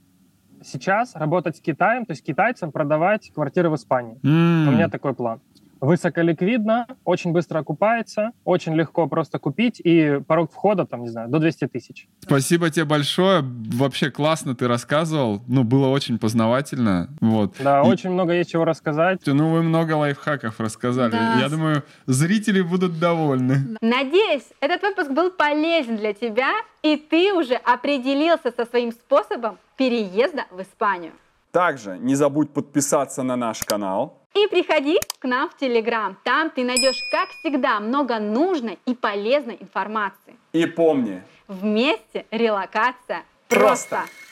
[0.64, 4.20] сейчас работать с Китаем, то есть китайцам продавать квартиры в Испании.
[4.24, 5.40] М, У меня такой план.
[5.86, 11.40] Высоколиквидно, очень быстро окупается, очень легко просто купить, и порог входа, там, не знаю, до
[11.40, 12.08] 200 тысяч.
[12.22, 13.42] Спасибо тебе большое.
[13.44, 15.42] Вообще классно ты рассказывал.
[15.48, 17.10] Ну, было очень познавательно.
[17.22, 17.56] Вот.
[17.60, 19.22] Да, И- очень много есть чего рассказать.
[19.26, 21.12] Ну, вы много лайфхаков рассказали.
[21.12, 21.38] Да.
[21.40, 23.78] Я думаю, зрители будут довольны.
[23.82, 26.52] Надеюсь, этот выпуск был полезен для тебя,
[26.82, 31.12] и ты уже определился со своим способом переезда в Испанию.
[31.56, 34.20] Также не забудь подписаться на наш канал.
[34.34, 36.18] И приходи к нам в Телеграм.
[36.26, 40.36] Там ты найдешь, как всегда, много нужной и полезной информации.
[40.52, 44.00] И помни, Вместе релокация Просто.
[44.00, 44.25] просто.